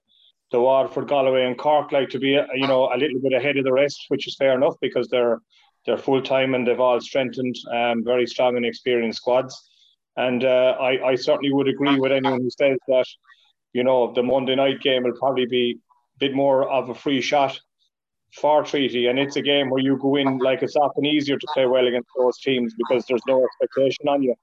the 0.51 0.61
Waterford, 0.61 1.09
Galway, 1.09 1.45
and 1.45 1.59
Cork 1.59 1.93
like 1.93 2.09
to 2.11 2.19
be 2.19 2.31
you 2.55 2.67
know 2.67 2.93
a 2.93 2.97
little 2.97 3.21
bit 3.21 3.35
ahead 3.35 3.59
of 3.59 3.65
the 3.65 3.73
rest, 3.73 4.07
which 4.09 4.27
is 4.27 4.37
fair 4.37 4.55
enough 4.55 4.77
because 4.81 5.09
they're 5.09 5.41
they're 5.85 5.99
full 5.99 6.23
time 6.23 6.55
and 6.55 6.67
they've 6.67 6.81
all 6.81 7.01
strengthened, 7.01 7.57
um, 7.73 8.05
very 8.05 8.27
strong 8.27 8.57
and 8.57 8.65
experienced 8.65 9.19
squads. 9.19 9.69
And 10.17 10.45
uh, 10.45 10.77
I, 10.81 11.11
I 11.11 11.15
certainly 11.17 11.53
would 11.53 11.69
agree 11.69 11.99
with 11.99 12.13
anyone 12.13 12.41
who 12.41 12.51
says 12.51 12.79
that, 12.89 13.07
you 13.73 13.85
know, 13.85 14.13
the 14.13 14.23
Monday 14.23 14.55
night 14.55 14.81
game 14.81 15.05
will 15.05 15.19
probably 15.19 15.47
be 15.47 15.79
a 16.17 16.19
bit 16.19 16.35
more 16.35 16.69
of 16.69 16.89
a 16.89 16.95
free 16.95 17.21
shot 17.21 17.59
for 18.35 18.65
Treaty, 18.65 19.07
and 19.07 19.19
it's 19.19 19.37
a 19.37 19.43
game 19.43 19.71
where 19.71 19.83
you 19.83 19.99
go 19.99 20.17
in 20.17 20.39
like 20.39 20.63
it's 20.63 20.77
often 20.77 21.05
easier 21.05 21.37
to 21.37 21.47
play 21.53 21.67
well 21.67 21.87
against 21.87 22.09
those 22.17 22.39
teams 22.39 22.75
because 22.77 23.05
there's 23.07 23.23
no 23.27 23.45
expectation 23.45 24.09
on 24.09 24.23
you. 24.23 24.35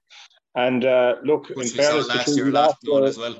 And 0.54 0.84
uh, 0.84 1.16
look, 1.24 1.48
which 1.48 1.72
in 1.72 1.76
fairness, 1.76 2.08
last 2.08 2.36
year, 2.36 2.50
last 2.50 2.76
year 2.82 3.04
as 3.04 3.18
well. 3.18 3.36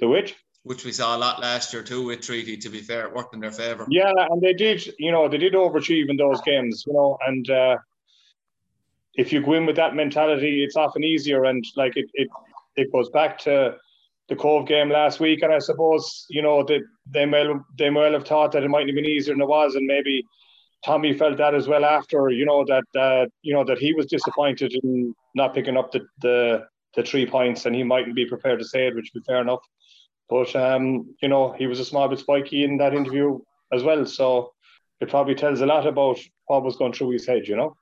The 0.00 0.08
which? 0.08 0.34
Which 0.62 0.84
we 0.84 0.92
saw 0.92 1.16
a 1.16 1.18
lot 1.18 1.40
last 1.40 1.72
year 1.72 1.82
too 1.82 2.04
with 2.04 2.22
Treaty. 2.22 2.56
To 2.56 2.68
be 2.68 2.80
fair, 2.80 3.06
it 3.06 3.14
worked 3.14 3.34
in 3.34 3.40
their 3.40 3.52
favour. 3.52 3.86
Yeah, 3.88 4.12
and 4.30 4.40
they 4.40 4.54
did. 4.54 4.86
You 4.98 5.12
know, 5.12 5.28
they 5.28 5.38
did 5.38 5.52
overachieve 5.54 6.08
in 6.08 6.16
those 6.16 6.40
games. 6.42 6.84
You 6.86 6.94
know, 6.94 7.18
and 7.26 7.48
uh, 7.50 7.76
if 9.14 9.32
you 9.32 9.42
go 9.42 9.54
in 9.54 9.66
with 9.66 9.76
that 9.76 9.94
mentality, 9.94 10.64
it's 10.64 10.76
often 10.76 11.04
easier. 11.04 11.44
And 11.44 11.64
like 11.76 11.96
it, 11.96 12.10
it, 12.14 12.28
it 12.76 12.92
goes 12.92 13.10
back 13.10 13.38
to 13.40 13.76
the 14.28 14.36
Cobh 14.36 14.66
game 14.66 14.88
last 14.90 15.20
week, 15.20 15.42
and 15.42 15.52
I 15.52 15.58
suppose 15.58 16.26
you 16.30 16.42
know 16.42 16.62
that 16.64 16.80
they 17.06 17.26
may 17.26 17.46
they 17.78 17.90
may 17.90 18.10
have 18.12 18.26
thought 18.26 18.52
that 18.52 18.62
it 18.62 18.68
might 18.70 18.86
have 18.86 18.94
been 18.94 19.04
easier 19.04 19.34
than 19.34 19.42
it 19.42 19.48
was, 19.48 19.74
and 19.74 19.86
maybe 19.86 20.24
Tommy 20.84 21.12
felt 21.12 21.36
that 21.38 21.54
as 21.54 21.68
well 21.68 21.84
after 21.84 22.30
you 22.30 22.46
know 22.46 22.64
that 22.64 22.84
uh, 22.98 23.26
you 23.42 23.54
know 23.54 23.64
that 23.64 23.78
he 23.78 23.92
was 23.92 24.06
disappointed 24.06 24.72
in 24.82 25.14
not 25.34 25.54
picking 25.54 25.76
up 25.76 25.92
the, 25.92 26.00
the 26.22 26.64
the 26.96 27.02
three 27.02 27.26
points, 27.26 27.66
and 27.66 27.74
he 27.74 27.82
mightn't 27.82 28.16
be 28.16 28.26
prepared 28.26 28.58
to 28.60 28.64
say 28.64 28.86
it, 28.86 28.94
which 28.94 29.10
would 29.14 29.22
be 29.22 29.32
fair 29.32 29.40
enough. 29.40 29.62
But 30.28 30.54
um, 30.56 31.14
you 31.20 31.28
know 31.28 31.52
he 31.52 31.66
was 31.66 31.80
a 31.80 31.84
small 31.84 32.08
bit 32.08 32.20
spiky 32.20 32.64
in 32.64 32.78
that 32.78 32.94
interview 32.94 33.38
as 33.72 33.82
well, 33.82 34.06
so 34.06 34.52
it 35.00 35.10
probably 35.10 35.34
tells 35.34 35.60
a 35.60 35.66
lot 35.66 35.86
about 35.86 36.18
what 36.46 36.64
was 36.64 36.76
going 36.76 36.92
through 36.92 37.10
his 37.10 37.26
head, 37.26 37.46
you 37.46 37.56
know. 37.56 37.76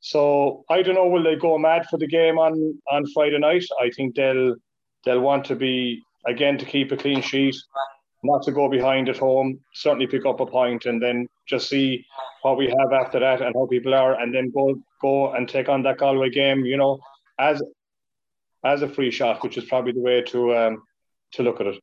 So 0.00 0.64
I 0.68 0.82
don't 0.82 0.94
know, 0.94 1.06
will 1.06 1.22
they 1.22 1.36
go 1.36 1.56
mad 1.58 1.86
for 1.90 1.98
the 1.98 2.06
game 2.06 2.38
on 2.38 2.78
on 2.90 3.04
Friday 3.14 3.38
night? 3.38 3.64
I 3.80 3.90
think 3.90 4.14
they'll 4.14 4.54
They'll 5.06 5.20
want 5.20 5.44
to 5.46 5.56
be 5.56 6.02
again 6.26 6.58
to 6.58 6.66
keep 6.66 6.90
a 6.92 6.96
clean 6.96 7.22
sheet, 7.22 7.56
not 8.24 8.42
to 8.42 8.52
go 8.52 8.68
behind 8.68 9.08
at 9.08 9.16
home. 9.16 9.60
Certainly 9.72 10.08
pick 10.08 10.26
up 10.26 10.40
a 10.40 10.46
point 10.46 10.84
and 10.84 11.00
then 11.00 11.28
just 11.48 11.68
see 11.68 12.04
what 12.42 12.58
we 12.58 12.66
have 12.66 12.92
after 12.92 13.20
that 13.20 13.40
and 13.40 13.54
how 13.54 13.66
people 13.66 13.94
are, 13.94 14.20
and 14.20 14.34
then 14.34 14.50
go 14.50 14.74
go 15.00 15.32
and 15.32 15.48
take 15.48 15.68
on 15.68 15.82
that 15.84 15.98
Galway 15.98 16.30
game. 16.30 16.66
You 16.66 16.76
know, 16.76 16.98
as 17.38 17.62
as 18.64 18.82
a 18.82 18.88
free 18.88 19.12
shot, 19.12 19.42
which 19.42 19.56
is 19.56 19.64
probably 19.64 19.92
the 19.92 20.00
way 20.00 20.22
to 20.22 20.56
um, 20.56 20.82
to 21.32 21.42
look 21.42 21.60
at 21.60 21.68
it. 21.68 21.80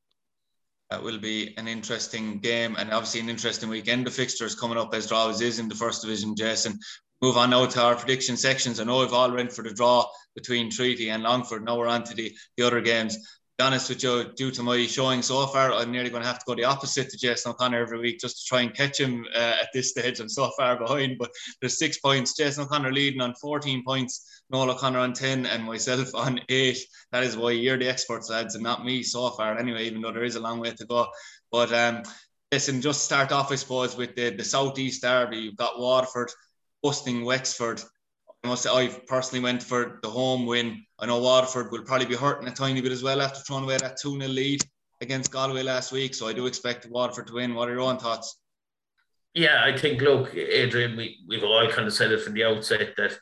That 0.90 1.02
will 1.02 1.18
be 1.18 1.56
an 1.58 1.68
interesting 1.68 2.40
game 2.40 2.76
and 2.78 2.92
obviously 2.92 3.22
an 3.22 3.30
interesting 3.30 3.70
weekend. 3.70 4.06
The 4.06 4.12
fixtures 4.12 4.54
coming 4.54 4.78
up 4.78 4.94
as 4.94 5.08
there 5.08 5.18
always 5.18 5.42
is 5.42 5.58
in 5.58 5.68
the 5.68 5.76
first 5.76 6.02
division, 6.02 6.36
Jason 6.36 6.78
move 7.21 7.38
on 7.38 7.49
now 7.49 7.65
to 7.65 7.82
our 7.82 7.95
prediction 7.95 8.38
sections. 8.38 8.80
I 8.80 8.84
know 8.84 8.99
we've 8.99 9.13
all 9.13 9.32
went 9.32 9.52
for 9.52 9.63
the 9.63 9.73
draw 9.73 10.06
between 10.36 10.69
Treaty 10.69 11.10
and 11.10 11.23
Longford. 11.23 11.63
Now 11.63 11.78
we're 11.78 11.88
on 11.88 12.04
to 12.04 12.13
the, 12.13 12.36
the 12.58 12.65
other 12.65 12.82
games. 12.82 13.17
be 13.58 13.63
honest 13.63 13.89
with 13.89 14.04
you, 14.04 14.32
due 14.36 14.52
to 14.52 14.63
my 14.63 14.86
showing 14.86 15.21
so 15.21 15.45
far, 15.47 15.71
I'm 15.71 15.91
nearly 15.91 16.10
going 16.10 16.23
to 16.23 16.28
have 16.28 16.39
to 16.39 16.45
go 16.45 16.56
the 16.56 16.63
opposite 16.63 17.10
to 17.10 17.17
Jason 17.17 17.52
O'Connor 17.52 17.80
every 17.80 17.99
week 17.99 18.19
just 18.19 18.39
to 18.39 18.45
try 18.45 18.62
and 18.62 18.73
catch 18.73 18.99
him 18.99 19.26
uh, 19.36 19.56
at 19.62 19.69
this 19.73 19.91
stage. 19.91 20.19
I'm 20.19 20.30
so 20.30 20.52
far 20.58 20.78
behind, 20.78 21.17
but 21.17 21.32
there's 21.62 21.78
six 21.78 21.97
points. 21.99 22.36
Jason 22.36 22.63
O'Connor 22.63 22.91
leading 22.91 23.21
on 23.21 23.36
14 23.36 23.84
points, 23.86 24.43
Noel 24.49 24.71
O'Connor 24.71 24.99
on 24.99 25.13
10, 25.13 25.45
and 25.45 25.63
myself 25.63 26.13
on 26.15 26.41
eight. 26.49 26.80
That 27.12 27.23
is 27.23 27.38
why 27.38 27.52
you're 27.52 27.78
the 27.78 27.89
experts, 27.89 28.30
lads, 28.30 28.56
and 28.56 28.63
not 28.63 28.86
me 28.86 29.04
so 29.04 29.30
far. 29.32 29.58
Anyway, 29.58 29.86
even 29.86 30.02
though 30.02 30.12
there 30.12 30.23
is 30.23 30.36
a 30.36 30.41
long 30.41 30.60
way 30.60 30.71
to 30.71 30.86
go. 30.86 31.08
But 31.52 31.71
um, 31.71 32.04
listen, 32.52 32.82
just 32.82 33.06
start 33.06 33.32
off, 33.32 33.52
I 33.52 33.56
suppose, 33.56 33.95
with 33.95 34.15
the, 34.15 34.32
the 34.32 34.43
Southeast 34.43 35.04
Derby. 35.04 35.38
You've 35.38 35.56
got 35.56 35.80
Waterford 35.80 36.32
busting 36.84 37.24
Wexford 37.24 37.82
I 38.43 38.50
must 38.50 38.63
say 38.63 38.69
I 38.69 38.88
personally 39.08 39.41
went 39.41 39.63
for 39.63 40.00
the 40.04 40.10
home 40.10 40.46
win. 40.46 40.86
I 41.00 41.06
know 41.06 41.19
Waterford 41.19 41.72
will 41.72 41.84
probably 41.84 42.08
be 42.08 42.15
hurting 42.15 42.48
a 42.48 42.52
tiny 42.52 42.82
bit 42.82 42.91
as 42.91 43.02
well 43.02 43.22
after 43.22 43.39
throwing 43.39 43.63
away 43.63 43.78
that 43.78 43.98
2 43.98 44.19
0 44.19 44.30
lead 44.30 44.62
against 45.00 45.32
Galway 45.32 45.63
last 45.63 45.93
week. 45.93 46.13
So 46.13 46.28
I 46.28 46.34
do 46.34 46.46
expect 46.46 46.86
Waterford 46.88 47.28
to 47.28 47.36
win. 47.36 47.56
What 47.56 47.69
are 47.69 47.72
your 47.72 47.82
own 47.82 47.98
thoughts? 47.98 48.38
Yeah, 49.34 49.63
I 49.63 49.76
think, 49.78 50.02
look, 50.02 50.36
Adrian, 50.36 50.98
we, 50.98 51.19
we've 51.28 51.43
all 51.43 51.67
kind 51.72 51.88
of 51.88 51.93
said 51.93 52.12
it 52.12 52.22
from 52.22 52.34
the 52.34 52.43
outset 52.43 52.96
that 52.98 53.17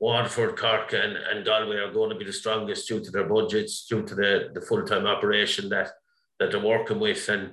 Waterford, 0.00 0.58
Cork, 0.58 0.92
and, 0.92 1.16
and 1.16 1.46
Galway 1.46 1.76
are 1.76 1.92
going 1.92 2.10
to 2.10 2.16
be 2.16 2.24
the 2.24 2.32
strongest 2.32 2.88
due 2.88 3.02
to 3.02 3.10
their 3.10 3.28
budgets, 3.28 3.86
due 3.86 4.02
to 4.02 4.14
the, 4.14 4.50
the 4.52 4.60
full 4.60 4.82
time 4.82 5.06
operation 5.06 5.68
that, 5.68 5.92
that 6.40 6.50
they're 6.50 6.60
working 6.60 6.98
with. 6.98 7.28
And 7.28 7.52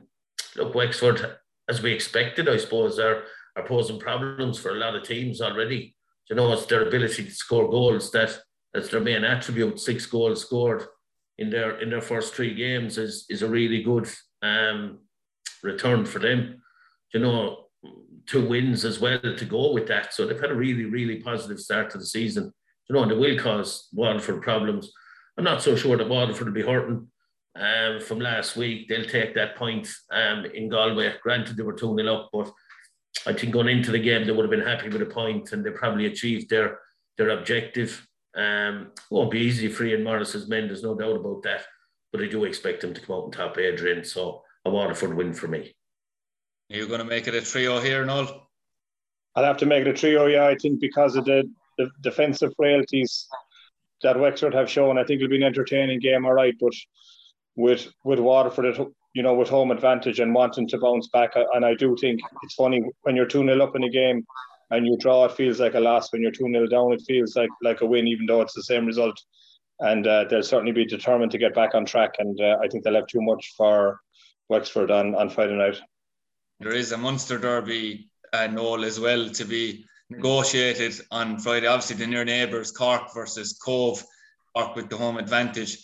look, 0.56 0.74
Wexford, 0.74 1.38
as 1.70 1.82
we 1.82 1.94
expected, 1.94 2.50
I 2.50 2.58
suppose, 2.58 2.98
are, 2.98 3.24
are 3.58 3.68
posing 3.68 4.00
problems 4.00 4.58
for 4.58 4.72
a 4.72 4.80
lot 4.80 4.96
of 4.96 5.04
teams 5.04 5.42
already 5.42 5.96
you 6.30 6.36
know, 6.36 6.52
it's 6.54 6.66
their 6.66 6.88
ability 6.88 7.24
to 7.24 7.32
score 7.32 7.70
goals 7.70 8.12
that 8.12 8.38
that's 8.74 8.90
their 8.90 9.00
main 9.00 9.24
attribute. 9.24 9.80
Six 9.80 10.06
goals 10.06 10.42
scored 10.42 10.84
in 11.38 11.50
their 11.50 11.80
in 11.80 11.90
their 11.90 12.02
first 12.02 12.34
three 12.34 12.54
games 12.54 12.98
is 12.98 13.26
is 13.30 13.44
a 13.44 13.48
really 13.48 13.82
good 13.82 14.10
um, 14.42 15.00
return 15.64 16.06
for 16.06 16.20
them. 16.20 16.62
You 17.14 17.22
know, 17.22 17.66
two 18.26 18.48
wins 18.48 18.84
as 18.84 19.00
well 19.00 19.20
to 19.20 19.46
go 19.46 19.72
with 19.72 19.88
that. 19.88 20.14
So 20.14 20.26
they've 20.26 20.40
had 20.40 20.52
a 20.52 20.56
really 20.56 20.86
really 20.86 21.22
positive 21.22 21.60
start 21.60 21.90
to 21.92 21.98
the 21.98 22.06
season. 22.06 22.52
You 22.90 22.96
know, 22.96 23.04
and 23.04 23.12
they 23.12 23.16
will 23.16 23.40
cause 23.40 23.88
Waterford 23.94 24.42
problems. 24.42 24.92
I'm 25.38 25.44
not 25.44 25.62
so 25.62 25.76
sure 25.76 25.98
that 25.98 26.10
Waterford 26.10 26.48
will 26.48 26.54
be 26.54 26.62
hurting. 26.62 27.08
Um, 27.56 28.00
from 28.00 28.20
last 28.20 28.56
week, 28.56 28.88
they'll 28.88 29.06
take 29.06 29.34
that 29.34 29.56
point 29.56 29.90
um, 30.12 30.46
in 30.46 30.70
Galway. 30.70 31.14
Granted, 31.24 31.58
they 31.58 31.64
were 31.64 31.74
2 31.74 31.98
0 31.98 32.16
up, 32.16 32.30
but 32.32 32.52
I 33.26 33.34
think 33.34 33.54
going 33.54 33.68
into 33.68 33.92
the 33.92 34.00
game, 34.00 34.26
they 34.26 34.32
would 34.32 34.44
have 34.44 34.52
been 34.52 34.68
happy 34.68 34.90
with 34.90 35.02
a 35.02 35.06
point 35.06 35.52
and 35.52 35.66
they 35.66 35.72
probably 35.72 36.06
achieved 36.06 36.50
their 36.50 36.80
their 37.18 37.30
objective. 37.30 38.08
Um, 38.36 38.92
won't 39.10 39.32
be 39.32 39.40
easy 39.40 39.68
for 39.68 39.84
Ian 39.84 40.04
Morris's 40.04 40.48
men, 40.48 40.68
there's 40.68 40.84
no 40.84 40.96
doubt 40.96 41.16
about 41.16 41.42
that. 41.44 41.66
But 42.12 42.22
I 42.22 42.28
do 42.28 42.46
expect 42.46 42.82
them 42.82 42.94
to 42.94 43.02
come 43.02 43.16
out 43.16 43.24
on 43.24 43.32
top, 43.32 43.58
Adrian. 43.58 44.04
So 44.04 44.44
a 44.66 44.70
Waterford 44.70 45.16
win 45.16 45.34
for 45.34 45.48
me. 45.48 45.74
Are 46.72 46.78
you 46.78 46.88
going 46.88 47.00
to 47.00 47.06
make 47.06 47.28
it 47.28 47.34
a 47.34 47.42
trio 47.42 47.80
here, 47.80 48.06
Noel? 48.06 48.50
I'll 49.36 49.44
have 49.44 49.58
to 49.58 49.66
make 49.66 49.82
it 49.82 49.88
a 49.88 49.94
trio, 49.94 50.26
yeah. 50.28 50.48
I 50.48 50.56
think 50.56 50.80
because 50.80 51.16
of 51.16 51.26
the, 51.26 51.50
the 51.78 51.90
defensive 52.02 52.54
frailties 52.56 53.28
that 54.02 54.20
Wexford 54.20 54.54
have 54.54 54.70
shown, 54.70 54.98
I 54.98 55.04
think 55.04 55.22
it'll 55.22 55.30
be 55.30 55.38
an 55.38 55.44
entertaining 55.44 56.00
game, 56.00 56.26
all 56.26 56.34
right. 56.34 56.56
But 56.60 56.74
with 57.56 57.88
with 58.04 58.20
Waterford 58.20 58.94
you 59.18 59.24
know, 59.24 59.34
with 59.34 59.50
home 59.50 59.72
advantage 59.72 60.20
and 60.20 60.32
wanting 60.32 60.68
to 60.68 60.78
bounce 60.78 61.08
back. 61.08 61.32
And 61.56 61.66
I 61.66 61.74
do 61.74 61.98
think 62.00 62.20
it's 62.44 62.54
funny 62.54 62.84
when 63.02 63.16
you're 63.16 63.26
2 63.26 63.44
0 63.44 63.64
up 63.64 63.76
in 63.76 63.84
a 63.84 63.90
game 63.90 64.24
and 64.70 64.86
you 64.86 64.96
draw, 65.00 65.26
it 65.26 65.32
feels 65.32 65.60
like 65.60 65.74
a 65.74 65.80
loss. 65.80 66.14
When 66.14 66.22
you're 66.22 66.30
2 66.30 66.46
0 66.52 66.68
down, 66.68 66.94
it 66.94 67.02
feels 67.08 67.36
like, 67.36 67.50
like 67.64 67.82
a 67.82 67.86
win, 67.88 68.06
even 68.06 68.28
though 68.28 68.42
it's 68.42 68.54
the 68.54 68.62
same 68.62 68.86
result. 68.86 69.20
And 69.80 70.06
uh, 70.06 70.26
they'll 70.30 70.44
certainly 70.44 70.72
be 70.72 70.86
determined 70.86 71.32
to 71.32 71.40
get 71.40 71.56
back 71.56 71.74
on 71.74 71.84
track. 71.84 72.12
And 72.20 72.40
uh, 72.40 72.58
I 72.62 72.68
think 72.68 72.84
they'll 72.84 72.94
have 72.94 73.08
too 73.08 73.24
much 73.24 73.54
for 73.58 74.00
Wexford 74.50 74.92
on, 74.92 75.16
on 75.16 75.32
Friday 75.32 75.58
night. 75.58 75.82
There 76.60 76.76
is 76.76 76.92
a 76.92 76.98
Munster 77.00 77.40
Derby, 77.40 78.12
uh, 78.34 78.46
Noel, 78.46 78.86
as 78.86 79.00
well 79.00 79.32
to 79.32 79.46
be 79.46 79.84
negotiated 80.12 80.94
on 81.10 81.40
Friday. 81.40 81.66
Obviously, 81.66 81.96
the 81.96 82.06
near 82.06 82.24
neighbours, 82.24 82.72
Cork 82.72 83.16
versus 83.16 83.58
Cobh, 83.66 84.04
Cork 84.56 84.76
with 84.76 84.92
the 84.92 84.98
home 84.98 85.18
advantage. 85.18 85.80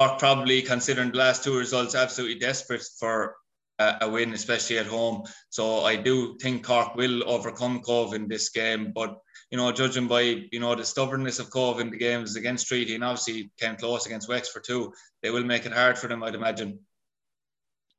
Cork 0.00 0.18
probably 0.18 0.62
considering 0.62 1.10
the 1.10 1.18
last 1.18 1.44
two 1.44 1.56
results 1.56 1.94
absolutely 1.94 2.38
desperate 2.38 2.82
for 2.98 3.36
a, 3.78 3.96
a 4.02 4.10
win, 4.10 4.32
especially 4.32 4.78
at 4.78 4.86
home. 4.86 5.24
So 5.50 5.80
I 5.80 5.96
do 5.96 6.38
think 6.38 6.64
Cork 6.64 6.94
will 6.94 7.28
overcome 7.28 7.80
Cobh 7.80 8.14
in 8.14 8.26
this 8.26 8.48
game, 8.48 8.92
but 8.94 9.18
you 9.50 9.58
know, 9.58 9.70
judging 9.72 10.06
by 10.06 10.20
you 10.20 10.60
know 10.60 10.74
the 10.74 10.84
stubbornness 10.84 11.38
of 11.38 11.50
Cobh 11.50 11.80
in 11.80 11.90
the 11.90 11.98
games 11.98 12.36
against 12.36 12.68
Treaty 12.68 12.94
and 12.94 13.04
obviously 13.04 13.50
came 13.58 13.76
close 13.76 14.06
against 14.06 14.28
Wexford 14.28 14.64
too, 14.64 14.92
they 15.22 15.30
will 15.30 15.44
make 15.44 15.66
it 15.66 15.72
hard 15.72 15.98
for 15.98 16.08
them, 16.08 16.22
I'd 16.22 16.34
imagine. 16.34 16.78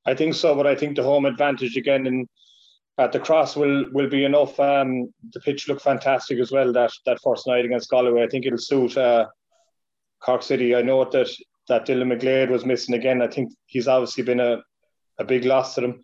I 0.06 0.16
think 0.16 0.34
so, 0.34 0.56
but 0.56 0.66
I 0.66 0.76
think 0.76 0.96
the 0.96 1.04
home 1.04 1.26
advantage 1.26 1.78
again 1.78 2.08
in 2.08 2.28
at 2.98 3.12
the 3.12 3.20
cross 3.20 3.56
will 3.56 3.86
will 3.92 4.10
be 4.10 4.26
enough. 4.26 4.60
Um, 4.60 5.14
the 5.34 5.40
pitch 5.40 5.68
looked 5.68 5.84
fantastic 5.84 6.40
as 6.40 6.52
well 6.52 6.74
that 6.74 6.92
that 7.06 7.22
first 7.22 7.46
night 7.46 7.66
against 7.66 7.92
Galway. 7.92 8.24
I 8.24 8.28
think 8.28 8.48
it'll 8.48 8.58
suit 8.58 8.98
uh, 8.98 9.28
Cork 10.20 10.42
City. 10.42 10.76
I 10.76 10.82
know 10.82 11.04
that 11.06 11.30
that 11.67 11.86
Dylan 11.86 12.12
McGlade 12.12 12.50
was 12.50 12.65
missing 12.65 12.95
again. 12.95 13.21
I 13.21 13.28
think 13.28 13.54
he's 13.65 13.88
obviously 13.88 14.24
been 14.24 14.39
a, 14.39 14.62
a 15.17 15.24
big 15.24 15.45
loss 15.45 15.76
to 15.76 15.82
them. 15.82 16.04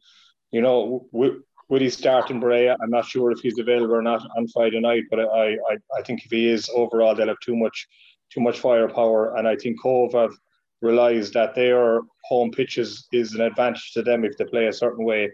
You 0.52 0.62
know, 0.62 1.08
with 1.12 1.82
his 1.82 1.96
start 1.96 2.32
in 2.32 2.40
Bray, 2.40 2.70
I'm 2.70 2.90
not 2.90 3.06
sure 3.06 3.32
if 3.32 3.40
he's 3.40 3.60
available 3.60 3.96
or 3.96 4.02
not 4.02 4.26
on 4.38 4.48
Friday 4.48 4.80
night, 4.80 5.04
but 5.10 5.20
I, 5.20 5.54
I, 5.54 5.78
I 5.98 6.02
think 6.04 6.24
if 6.24 6.32
he 6.32 6.48
is, 6.48 6.70
overall 6.74 7.16
they'll 7.16 7.28
have 7.28 7.40
too 7.44 7.56
much 7.56 7.88
too 8.30 8.42
much 8.42 8.60
firepower. 8.60 9.38
And 9.38 9.48
I 9.48 9.56
think 9.56 9.82
Cobh 9.82 10.14
have 10.14 10.34
realised 10.82 11.34
that 11.34 11.56
their 11.56 12.02
home 12.26 12.52
pitches 12.52 13.08
is 13.12 13.34
an 13.34 13.42
advantage 13.42 13.92
to 13.94 14.04
them 14.04 14.26
if 14.26 14.38
they 14.38 14.46
play 14.46 14.68
a 14.68 14.74
certain 14.74 15.06
way. 15.06 15.34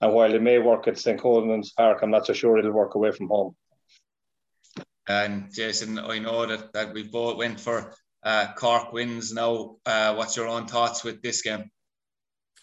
And 0.00 0.12
while 0.14 0.34
it 0.34 0.42
may 0.42 0.58
work 0.58 0.88
at 0.88 0.98
St. 0.98 1.20
Colman's 1.20 1.72
Park, 1.72 2.00
I'm 2.02 2.10
not 2.10 2.26
so 2.26 2.32
sure 2.32 2.58
it'll 2.58 2.72
work 2.72 2.94
away 2.94 3.12
from 3.12 3.28
home. 3.28 3.54
And 5.06 5.52
Jason, 5.52 5.98
I 5.98 6.18
know 6.18 6.46
that, 6.46 6.72
that 6.72 6.94
we 6.94 7.02
both 7.02 7.36
went 7.36 7.60
for 7.60 7.94
uh, 8.22 8.52
Cork 8.54 8.92
wins 8.92 9.32
now. 9.32 9.76
Uh, 9.86 10.14
what's 10.14 10.36
your 10.36 10.48
own 10.48 10.66
thoughts 10.66 11.04
with 11.04 11.22
this 11.22 11.42
game? 11.42 11.70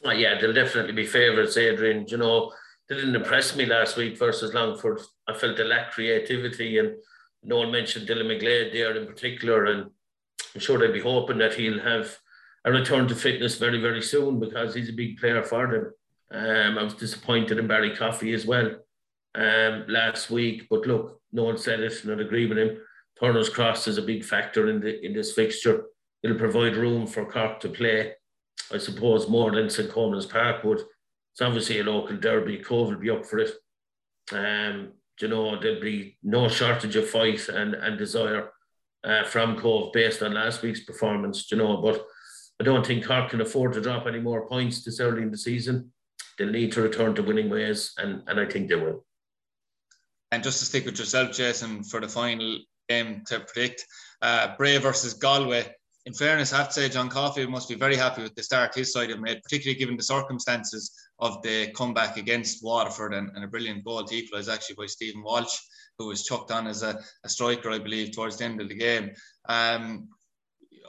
Oh, 0.04 0.12
yeah, 0.12 0.40
they'll 0.40 0.54
definitely 0.54 0.94
be 0.94 1.06
favourites, 1.06 1.58
Adrian. 1.58 2.06
You 2.08 2.18
know, 2.18 2.54
they 2.88 2.96
didn't 2.96 3.16
impress 3.16 3.56
me 3.56 3.66
last 3.66 3.98
week 3.98 4.18
versus 4.18 4.54
Longford. 4.54 5.02
I 5.28 5.34
felt 5.34 5.58
they 5.58 5.64
lacked 5.64 5.94
creativity, 5.94 6.78
and 6.78 6.96
Noel 7.44 7.72
mentioned 7.72 8.08
Dylan 8.08 8.28
McGlade 8.28 8.72
there 8.72 8.96
in 8.96 9.08
particular. 9.08 9.66
And 9.66 9.90
I'm 10.54 10.62
sure 10.62 10.78
they'll 10.78 10.94
be 10.94 11.00
hoping 11.00 11.40
that 11.40 11.56
he'll 11.56 11.80
have 11.80 12.16
a 12.66 12.72
return 12.72 13.08
to 13.08 13.16
fitness 13.16 13.58
very, 13.58 13.82
very 13.82 14.02
soon 14.02 14.40
because 14.40 14.76
he's 14.76 14.90
a 14.90 14.94
big 14.94 15.18
player 15.18 15.44
for 15.44 15.68
them. 15.68 15.94
Um, 16.30 16.78
I 16.78 16.84
was 16.84 16.94
disappointed 16.94 17.58
in 17.58 17.68
Barry 17.68 17.96
Coffey 17.96 18.34
as 18.34 18.46
well 18.46 18.72
um, 19.36 19.86
last 19.88 20.30
week, 20.30 20.68
but 20.70 20.86
look, 20.86 21.22
Noel 21.32 21.58
said 21.58 21.80
it, 21.80 22.04
and 22.04 22.20
I 22.20 22.24
agree 22.24 22.48
with 22.48 22.58
him. 22.58 22.78
Turner's 23.20 23.50
Cross 23.50 23.88
is 23.88 23.98
a 23.98 24.02
big 24.02 24.24
factor 24.24 24.70
in 24.70 24.80
the 24.80 25.04
in 25.06 25.14
this 25.14 25.34
fixture. 25.34 25.86
It'll 26.24 26.38
provide 26.38 26.76
room 26.76 27.08
for 27.08 27.26
Cork 27.26 27.60
to 27.62 27.70
play, 27.70 28.14
I 28.72 28.78
suppose, 28.78 29.30
more 29.30 29.52
than 29.52 29.70
St. 29.70 29.92
Colman's 29.92 30.26
Park 30.26 30.64
would. 30.64 30.80
It's 30.80 31.42
obviously 31.42 31.80
a 31.80 31.84
local 31.84 32.18
derby. 32.18 32.58
Cobh 32.58 32.90
will 32.90 32.98
be 32.98 33.10
up 33.10 33.26
for 33.26 33.40
it. 33.40 33.52
Um, 34.32 34.94
you 35.22 35.28
know, 35.28 35.60
there'll 35.60 35.82
be 35.82 36.18
no 36.24 36.48
shortage 36.48 36.96
of 36.96 37.10
fight 37.10 37.48
and, 37.50 37.76
and 37.76 37.98
desire 37.98 38.52
uh, 39.04 39.24
from 39.24 39.58
Cobh 39.58 39.94
based 39.94 40.22
on 40.22 40.34
last 40.34 40.62
week's 40.62 40.84
performance, 40.84 41.52
you 41.52 41.58
know, 41.58 41.78
but 41.78 42.06
I 42.60 42.64
don't 42.64 42.86
think 42.86 43.06
Cork 43.06 43.30
can 43.30 43.42
afford 43.42 43.74
to 43.74 43.82
drop 43.82 44.08
any 44.08 44.20
more 44.20 44.48
points 44.48 44.84
this 44.84 45.00
early 45.00 45.22
in 45.22 45.32
the 45.32 45.38
season. 45.38 45.92
They'll 46.38 46.50
need 46.50 46.72
to 46.74 46.82
return 46.82 47.16
to 47.16 47.24
winning 47.24 47.50
ways, 47.50 47.94
and, 47.98 48.24
and 48.28 48.40
I 48.40 48.46
think 48.46 48.70
they 48.70 48.76
will. 48.76 49.06
And 50.32 50.44
just 50.44 50.60
to 50.60 50.66
stick 50.66 50.86
with 50.86 51.00
yourself, 51.00 51.32
Jason, 51.32 51.84
for 51.84 52.02
the 52.02 52.08
final 52.08 52.60
game 52.88 53.24
to 53.28 53.40
predict. 53.42 53.86
Uh, 54.22 54.56
Bray 54.58 54.78
versus 54.78 55.14
Galway. 55.14 55.66
In 56.06 56.14
fairness, 56.14 56.54
I 56.54 56.58
have 56.58 56.70
to 56.70 56.74
say 56.74 56.90
John 56.90 57.10
Coffey 57.10 57.46
must 57.46 57.68
be 57.68 57.76
very 57.76 57.98
happy 57.98 58.24
with 58.24 58.34
the 58.34 58.42
start 58.42 58.74
his 58.74 58.94
side 58.94 59.10
have 59.10 59.20
made, 59.20 59.44
particularly 59.44 59.78
given 59.78 59.98
the 59.98 60.04
circumstances 60.04 60.94
of 61.20 61.42
the 61.42 61.68
comeback 61.76 62.16
against 62.16 62.64
Waterford 62.64 63.14
and, 63.14 63.30
and 63.36 63.44
a 63.44 63.48
brilliant 63.48 63.84
goal 63.84 64.04
to 64.06 64.16
equalise 64.16 64.48
actually 64.48 64.76
by 64.76 64.86
Stephen 64.86 65.22
Walsh, 65.22 65.58
who 65.98 66.08
was 66.08 66.24
chucked 66.26 66.52
on 66.52 66.66
as 66.66 66.82
a, 66.82 66.98
a, 67.26 67.30
striker, 67.30 67.72
I 67.72 67.80
believe, 67.80 68.14
towards 68.14 68.38
the 68.38 68.46
end 68.46 68.62
of 68.62 68.70
the 68.70 68.76
game. 68.76 69.12
Um, 69.50 70.08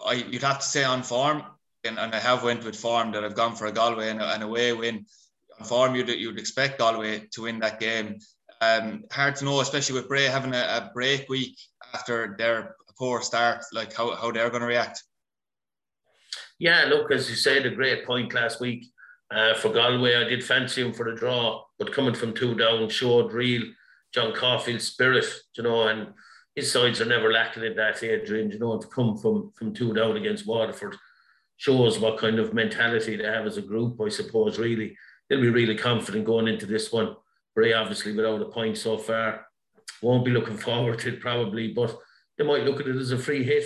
I, 0.07 0.15
you'd 0.15 0.43
have 0.43 0.61
to 0.61 0.65
say 0.65 0.85
on 0.85 1.03
form, 1.03 1.43
and, 1.83 1.99
and 1.99 2.15
I 2.15 2.21
have 2.21 2.45
went 2.45 2.65
with 2.65 2.77
form 2.77 3.11
that 3.13 3.25
I've 3.25 3.35
gone 3.35 3.57
for 3.57 3.67
a 3.67 3.73
Galway 3.73 4.11
and, 4.11 4.23
a, 4.23 4.35
and 4.35 4.45
away 4.45 4.73
win. 4.73 5.05
On 5.59 5.67
form, 5.67 5.97
you'd, 5.97 6.09
you'd 6.11 6.39
expect 6.39 6.79
Galway 6.79 7.27
to 7.33 7.43
win 7.43 7.59
that 7.59 7.81
game 7.81 8.19
um, 8.61 9.05
hard 9.11 9.37
to 9.37 9.45
know, 9.45 9.61
especially 9.61 9.95
with 9.95 10.09
Bray 10.09 10.25
having 10.25 10.55
a, 10.55 10.59
a, 10.59 10.91
break 10.93 11.29
week 11.29 11.57
after 11.95 12.35
their 12.39 12.77
poor 12.99 13.23
start, 13.23 13.65
like 13.73 13.95
how, 13.95 14.15
how 14.17 14.33
they're 14.33 14.51
going 14.51 14.63
to 14.63 14.67
react. 14.67 15.03
Yeah, 16.59 16.87
look, 16.89 17.13
as 17.13 17.31
you 17.31 17.37
said, 17.37 17.67
a 17.67 17.71
great 17.71 18.05
point 18.05 18.35
last 18.35 18.61
week 18.61 18.87
uh, 19.31 19.55
for 19.55 19.73
Galway. 19.73 20.17
I 20.17 20.25
did 20.25 20.45
fancy 20.45 20.83
him 20.83 20.93
for 20.93 21.09
the 21.09 21.17
draw, 21.17 21.63
but 21.79 21.93
coming 21.93 22.15
from 22.15 22.35
two 22.35 22.57
down 22.57 22.89
showed 22.89 23.33
real 23.33 23.63
John 24.13 24.35
Caulfield 24.35 24.81
spirit, 24.81 25.27
you 25.57 25.63
know, 25.63 25.87
and 25.87 26.09
his 26.57 26.73
sides 26.73 27.01
are 27.01 27.05
never 27.05 27.31
lacking 27.31 27.65
in 27.65 27.77
that, 27.77 28.03
Adrian, 28.03 28.51
you 28.51 28.59
know, 28.59 28.79
to 28.79 28.89
come 28.89 29.17
from, 29.17 29.53
from 29.57 29.73
two 29.73 29.95
down 29.95 30.17
against 30.17 30.47
Waterford. 30.47 30.97
shows 31.57 31.99
what 31.99 32.19
kind 32.19 32.39
of 32.39 32.55
mentality 32.55 33.17
they 33.17 33.25
have 33.25 33.47
as 33.47 33.57
a 33.57 33.63
group, 33.63 34.01
I 34.01 34.09
suppose, 34.09 34.59
really. 34.59 34.97
They'll 35.29 35.41
be 35.41 35.51
really 35.51 35.77
confident 35.77 36.25
going 36.25 36.49
into 36.49 36.67
this 36.67 36.91
one. 36.91 37.15
Bray, 37.59 37.73
obviously, 37.73 38.13
without 38.15 38.41
a 38.41 38.45
point 38.45 38.79
so 38.79 38.97
far, 38.97 39.45
won't 40.01 40.25
be 40.25 40.31
looking 40.31 40.57
forward 40.69 41.01
to 41.01 41.09
it 41.09 41.21
probably, 41.21 41.73
but 41.73 41.99
they 42.37 42.45
might 42.45 42.63
look 42.63 42.79
at 42.79 42.87
it 42.87 42.95
as 42.95 43.11
a 43.11 43.19
free 43.19 43.43
hit. 43.43 43.65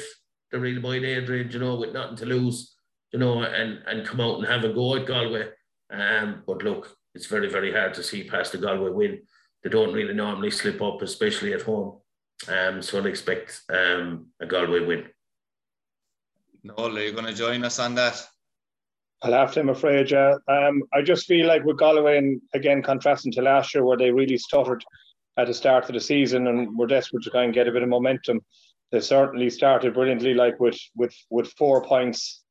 They 0.50 0.56
really 0.56 0.80
might, 0.80 1.04
Adrian, 1.04 1.50
you 1.50 1.58
know, 1.58 1.74
with 1.74 1.92
nothing 1.92 2.16
to 2.16 2.24
lose, 2.24 2.74
you 3.12 3.18
know, 3.18 3.42
and, 3.42 3.82
and 3.86 4.06
come 4.06 4.22
out 4.22 4.38
and 4.38 4.46
have 4.46 4.64
a 4.64 4.72
go 4.72 4.96
at 4.96 5.04
Galway. 5.04 5.50
Um, 5.90 6.42
but 6.46 6.62
look, 6.62 6.96
it's 7.14 7.26
very, 7.26 7.50
very 7.50 7.70
hard 7.70 7.92
to 7.92 8.02
see 8.02 8.24
past 8.24 8.52
the 8.52 8.58
Galway 8.58 8.92
win. 8.92 9.20
They 9.62 9.68
don't 9.68 9.92
really 9.92 10.14
normally 10.14 10.50
slip 10.50 10.80
up, 10.80 11.02
especially 11.02 11.52
at 11.52 11.60
home. 11.60 11.98
Um, 12.48 12.80
so 12.80 12.98
I'd 12.98 13.04
expect 13.04 13.60
um, 13.68 14.28
a 14.40 14.46
Galway 14.46 14.86
win. 14.86 15.04
Noel, 16.64 16.96
are 16.96 17.02
you 17.02 17.12
going 17.12 17.26
to 17.26 17.34
join 17.34 17.62
us 17.62 17.78
on 17.78 17.94
that? 17.96 18.26
I'll 19.22 19.32
have 19.32 19.52
to, 19.52 19.60
I'm 19.60 19.68
afraid. 19.68 20.10
Yeah. 20.10 20.34
Um, 20.48 20.82
I 20.92 21.02
just 21.02 21.26
feel 21.26 21.46
like 21.46 21.64
with 21.64 21.78
Galway, 21.78 22.18
and 22.18 22.40
again, 22.54 22.82
contrasting 22.82 23.32
to 23.32 23.42
last 23.42 23.74
year 23.74 23.84
where 23.84 23.96
they 23.96 24.10
really 24.10 24.36
stuttered 24.36 24.84
at 25.36 25.46
the 25.46 25.54
start 25.54 25.88
of 25.88 25.94
the 25.94 26.00
season 26.00 26.48
and 26.48 26.76
were 26.76 26.88
desperate 26.88 27.22
to 27.24 27.30
kind 27.30 27.48
of 27.48 27.54
get 27.54 27.68
a 27.68 27.72
bit 27.72 27.82
of 27.82 27.88
momentum, 27.88 28.40
they 28.90 29.00
certainly 29.00 29.48
started 29.48 29.94
brilliantly, 29.94 30.34
like 30.34 30.58
with 30.60 30.78
with 30.96 31.14
with 31.30 31.52
four 31.56 31.84
points 31.84 32.42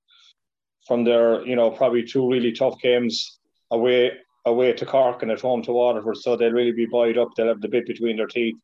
from 0.87 1.03
their, 1.03 1.45
you 1.45 1.55
know, 1.55 1.69
probably 1.69 2.03
two 2.03 2.27
really 2.29 2.51
tough 2.51 2.79
games 2.81 3.39
away 3.69 4.11
away 4.45 4.73
to 4.73 4.85
Cork 4.85 5.21
and 5.21 5.31
at 5.31 5.41
home 5.41 5.61
to 5.63 5.71
Waterford. 5.71 6.17
So 6.17 6.35
they'll 6.35 6.51
really 6.51 6.71
be 6.71 6.87
buoyed 6.87 7.17
up. 7.17 7.29
They'll 7.35 7.49
have 7.49 7.61
the 7.61 7.67
bit 7.67 7.85
between 7.85 8.17
their 8.17 8.27
teeth. 8.27 8.55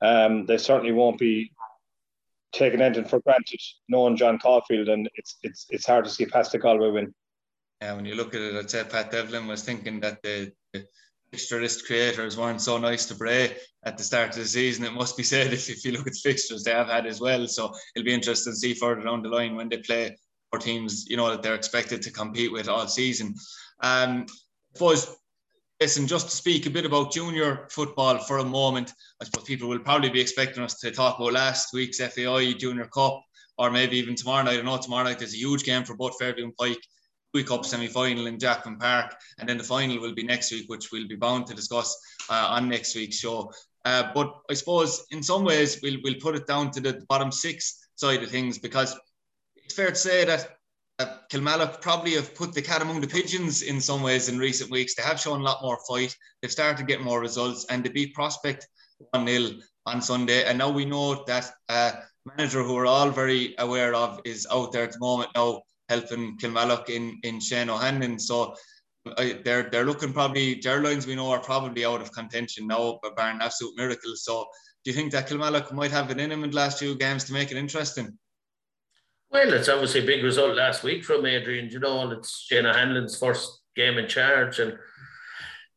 Um, 0.00 0.46
they 0.46 0.58
certainly 0.58 0.92
won't 0.92 1.18
be 1.18 1.52
taking 2.52 2.80
anything 2.80 3.04
for 3.04 3.20
granted, 3.20 3.60
knowing 3.88 4.16
John 4.16 4.38
Caulfield, 4.38 4.88
and 4.88 5.10
it's 5.16 5.36
it's 5.42 5.66
it's 5.70 5.86
hard 5.86 6.04
to 6.04 6.10
see 6.10 6.24
past 6.24 6.52
the 6.52 6.58
Galway 6.58 6.90
win. 6.90 7.14
When 7.80 8.04
you 8.04 8.14
look 8.14 8.34
at 8.34 8.40
it, 8.40 8.56
I'd 8.56 8.70
say 8.70 8.84
Pat 8.84 9.10
Devlin 9.10 9.46
was 9.46 9.62
thinking 9.62 10.00
that 10.00 10.22
the, 10.22 10.52
the 10.72 10.84
fixture 11.30 11.60
list 11.60 11.86
creators 11.86 12.36
weren't 12.36 12.60
so 12.60 12.78
nice 12.78 13.06
to 13.06 13.14
Bray 13.14 13.56
at 13.84 13.96
the 13.96 14.04
start 14.04 14.30
of 14.30 14.36
the 14.36 14.44
season. 14.44 14.84
It 14.84 14.92
must 14.92 15.16
be 15.16 15.22
said 15.22 15.52
if, 15.52 15.70
if 15.70 15.84
you 15.84 15.92
look 15.92 16.06
at 16.06 16.12
the 16.12 16.20
fixtures 16.22 16.64
they 16.64 16.72
have 16.72 16.88
had 16.88 17.06
as 17.06 17.20
well. 17.20 17.46
So 17.46 17.72
it'll 17.94 18.04
be 18.04 18.14
interesting 18.14 18.52
to 18.52 18.56
see 18.56 18.74
further 18.74 19.02
down 19.02 19.22
the 19.22 19.28
line 19.28 19.56
when 19.56 19.68
they 19.68 19.78
play 19.78 20.16
for 20.50 20.58
teams, 20.58 21.06
you 21.08 21.16
know, 21.16 21.30
that 21.30 21.42
they're 21.42 21.54
expected 21.54 22.02
to 22.02 22.10
compete 22.10 22.52
with 22.52 22.68
all 22.68 22.86
season. 22.88 23.34
Um, 23.80 24.26
suppose 24.74 25.16
Listen, 25.80 26.08
just 26.08 26.28
to 26.28 26.34
speak 26.34 26.66
a 26.66 26.70
bit 26.70 26.86
about 26.86 27.12
junior 27.12 27.68
football 27.70 28.18
for 28.18 28.38
a 28.38 28.44
moment, 28.44 28.92
I 29.22 29.24
suppose 29.24 29.44
people 29.44 29.68
will 29.68 29.78
probably 29.78 30.10
be 30.10 30.20
expecting 30.20 30.64
us 30.64 30.80
to 30.80 30.90
talk 30.90 31.20
about 31.20 31.34
last 31.34 31.72
week's 31.72 32.00
FAI 32.00 32.54
Junior 32.54 32.86
Cup, 32.86 33.22
or 33.58 33.70
maybe 33.70 33.96
even 33.96 34.16
tomorrow 34.16 34.42
night. 34.42 34.58
I 34.58 34.62
know 34.62 34.78
tomorrow 34.78 35.04
night 35.04 35.20
there's 35.20 35.34
a 35.34 35.38
huge 35.38 35.62
game 35.62 35.84
for 35.84 35.94
both 35.94 36.18
Fairview 36.18 36.46
and 36.46 36.56
Pike, 36.56 36.82
week 37.34 37.46
Cup 37.46 37.64
semi 37.64 37.86
final 37.86 38.26
in 38.26 38.38
Jackman 38.38 38.78
Park, 38.78 39.14
and 39.38 39.48
then 39.48 39.58
the 39.58 39.64
final 39.64 40.00
will 40.00 40.14
be 40.14 40.22
next 40.22 40.50
week, 40.50 40.68
which 40.68 40.90
we'll 40.92 41.08
be 41.08 41.16
bound 41.16 41.46
to 41.46 41.54
discuss 41.54 41.96
uh, 42.30 42.48
on 42.50 42.68
next 42.68 42.94
week's 42.94 43.18
show. 43.18 43.52
Uh, 43.84 44.10
but 44.14 44.32
I 44.50 44.54
suppose 44.54 45.04
in 45.10 45.22
some 45.22 45.44
ways 45.44 45.80
we'll, 45.82 45.98
we'll 46.02 46.20
put 46.20 46.36
it 46.36 46.46
down 46.46 46.70
to 46.72 46.80
the 46.80 47.04
bottom 47.08 47.30
six 47.30 47.88
side 47.94 48.22
of 48.22 48.30
things 48.30 48.58
because 48.58 48.98
it's 49.56 49.74
fair 49.74 49.90
to 49.90 49.94
say 49.94 50.24
that 50.24 50.56
uh, 50.98 51.16
Kilmallock 51.30 51.80
probably 51.80 52.14
have 52.14 52.34
put 52.34 52.52
the 52.52 52.62
cat 52.62 52.82
among 52.82 53.00
the 53.00 53.06
pigeons 53.06 53.62
in 53.62 53.80
some 53.80 54.02
ways 54.02 54.28
in 54.28 54.38
recent 54.38 54.70
weeks. 54.70 54.94
They 54.94 55.02
have 55.02 55.20
shown 55.20 55.40
a 55.40 55.44
lot 55.44 55.62
more 55.62 55.78
fight. 55.88 56.14
They've 56.42 56.50
started 56.50 56.78
to 56.78 56.84
get 56.84 57.02
more 57.02 57.20
results, 57.20 57.66
and 57.70 57.84
they 57.84 57.90
beat 57.90 58.14
Prospect 58.14 58.66
1 59.12 59.26
0 59.26 59.50
on 59.86 60.02
Sunday. 60.02 60.44
And 60.44 60.58
now 60.58 60.70
we 60.70 60.84
know 60.84 61.24
that 61.26 61.52
uh, 61.68 61.92
manager 62.36 62.62
who 62.62 62.74
we're 62.74 62.86
all 62.86 63.10
very 63.10 63.54
aware 63.58 63.94
of 63.94 64.20
is 64.24 64.46
out 64.50 64.72
there 64.72 64.84
at 64.84 64.92
the 64.92 64.98
moment 64.98 65.30
now 65.34 65.62
helping 65.88 66.36
Kilmallock 66.38 66.90
in, 66.90 67.18
in 67.22 67.40
Shane 67.40 67.70
O'Hanlon. 67.70 68.18
So 68.18 68.54
uh, 69.16 69.28
they're 69.44 69.68
they're 69.70 69.86
looking 69.86 70.12
probably 70.12 70.56
Gerlines 70.56 71.06
we 71.06 71.14
know 71.14 71.30
are 71.30 71.40
probably 71.40 71.84
out 71.84 72.00
of 72.00 72.12
contention 72.12 72.66
now, 72.66 72.98
but 73.02 73.16
bar 73.16 73.30
an 73.30 73.40
absolute 73.40 73.76
miracle. 73.76 74.12
So 74.16 74.46
do 74.84 74.90
you 74.90 74.96
think 74.96 75.12
that 75.12 75.28
Kilmallock 75.28 75.72
might 75.72 75.90
have 75.90 76.10
it 76.10 76.20
in 76.20 76.30
him 76.32 76.44
in 76.44 76.50
the 76.50 76.56
last 76.56 76.78
few 76.78 76.94
games 76.96 77.24
to 77.24 77.32
make 77.32 77.50
it 77.50 77.56
interesting? 77.56 78.18
Well, 79.30 79.52
it's 79.52 79.68
obviously 79.68 80.02
a 80.02 80.06
big 80.06 80.24
result 80.24 80.56
last 80.56 80.82
week 80.82 81.04
from 81.04 81.26
Adrian, 81.26 81.68
you 81.68 81.80
know, 81.80 82.00
and 82.00 82.12
it's 82.14 82.40
Shane 82.40 82.64
O'Hanlon's 82.64 83.18
first 83.18 83.60
game 83.76 83.98
in 83.98 84.08
charge. 84.08 84.58
And, 84.58 84.78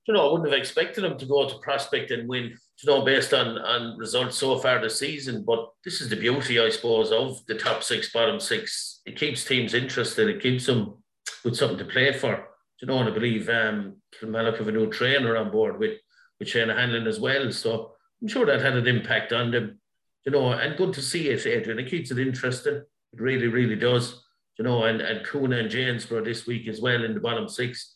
you 0.08 0.14
know, 0.14 0.30
I 0.30 0.32
wouldn't 0.32 0.50
have 0.50 0.58
expected 0.58 1.04
him 1.04 1.18
to 1.18 1.26
go 1.26 1.50
to 1.50 1.58
Prospect 1.60 2.12
and 2.12 2.30
win, 2.30 2.58
you 2.84 2.92
know, 2.92 3.04
based 3.04 3.34
on, 3.34 3.58
on 3.60 3.98
results 3.98 4.38
so 4.38 4.58
far 4.58 4.82
this 4.82 5.00
season. 5.00 5.44
But 5.46 5.70
this 5.84 6.02
is 6.02 6.10
the 6.10 6.16
beauty, 6.16 6.60
I 6.60 6.70
suppose, 6.70 7.12
of 7.12 7.46
the 7.48 7.56
top 7.56 7.84
six, 7.84 8.12
bottom 8.12 8.40
six. 8.40 9.02
It 9.06 9.16
keeps 9.16 9.46
teams 9.46 9.74
interested, 9.74 10.30
it 10.30 10.42
keeps 10.42 10.66
them 10.66 11.04
with 11.44 11.56
something 11.56 11.78
to 11.78 11.86
play 11.86 12.12
for. 12.14 12.48
You 12.82 12.88
know, 12.88 13.00
and 13.00 13.10
I 13.10 13.12
believe 13.12 13.48
um, 13.50 13.98
Kilmallock 14.20 14.58
have 14.58 14.68
a 14.68 14.72
new 14.72 14.90
trainer 14.90 15.38
on 15.38 15.52
board 15.52 15.78
with, 15.78 16.00
with 16.40 16.48
Shane 16.48 16.72
O'Hanlon 16.72 17.06
as 17.08 17.20
well. 17.20 17.52
So 17.52 17.94
I'm 18.22 18.28
sure 18.28 18.46
that 18.46 18.62
had 18.62 18.76
an 18.76 18.88
impact 18.88 19.34
on 19.34 19.52
them, 19.52 19.80
you 20.26 20.32
know, 20.32 20.52
and 20.52 20.78
good 20.78 20.94
to 20.94 21.02
see 21.02 21.30
it, 21.30 21.46
Adrian. 21.46 21.80
It 21.80 21.90
keeps 21.90 22.10
it 22.10 22.18
interesting. 22.20 22.76
It 22.76 23.22
really, 23.22 23.48
really 23.48 23.76
does. 23.76 24.24
You 24.58 24.66
know, 24.66 24.84
and, 24.86 25.02
and 25.02 25.26
Kuna 25.26 25.58
and 25.58 25.70
Janesborough 25.70 26.26
this 26.26 26.48
week 26.48 26.68
as 26.68 26.82
well 26.82 27.04
in 27.04 27.14
the 27.14 27.20
bottom 27.20 27.48
six. 27.48 27.96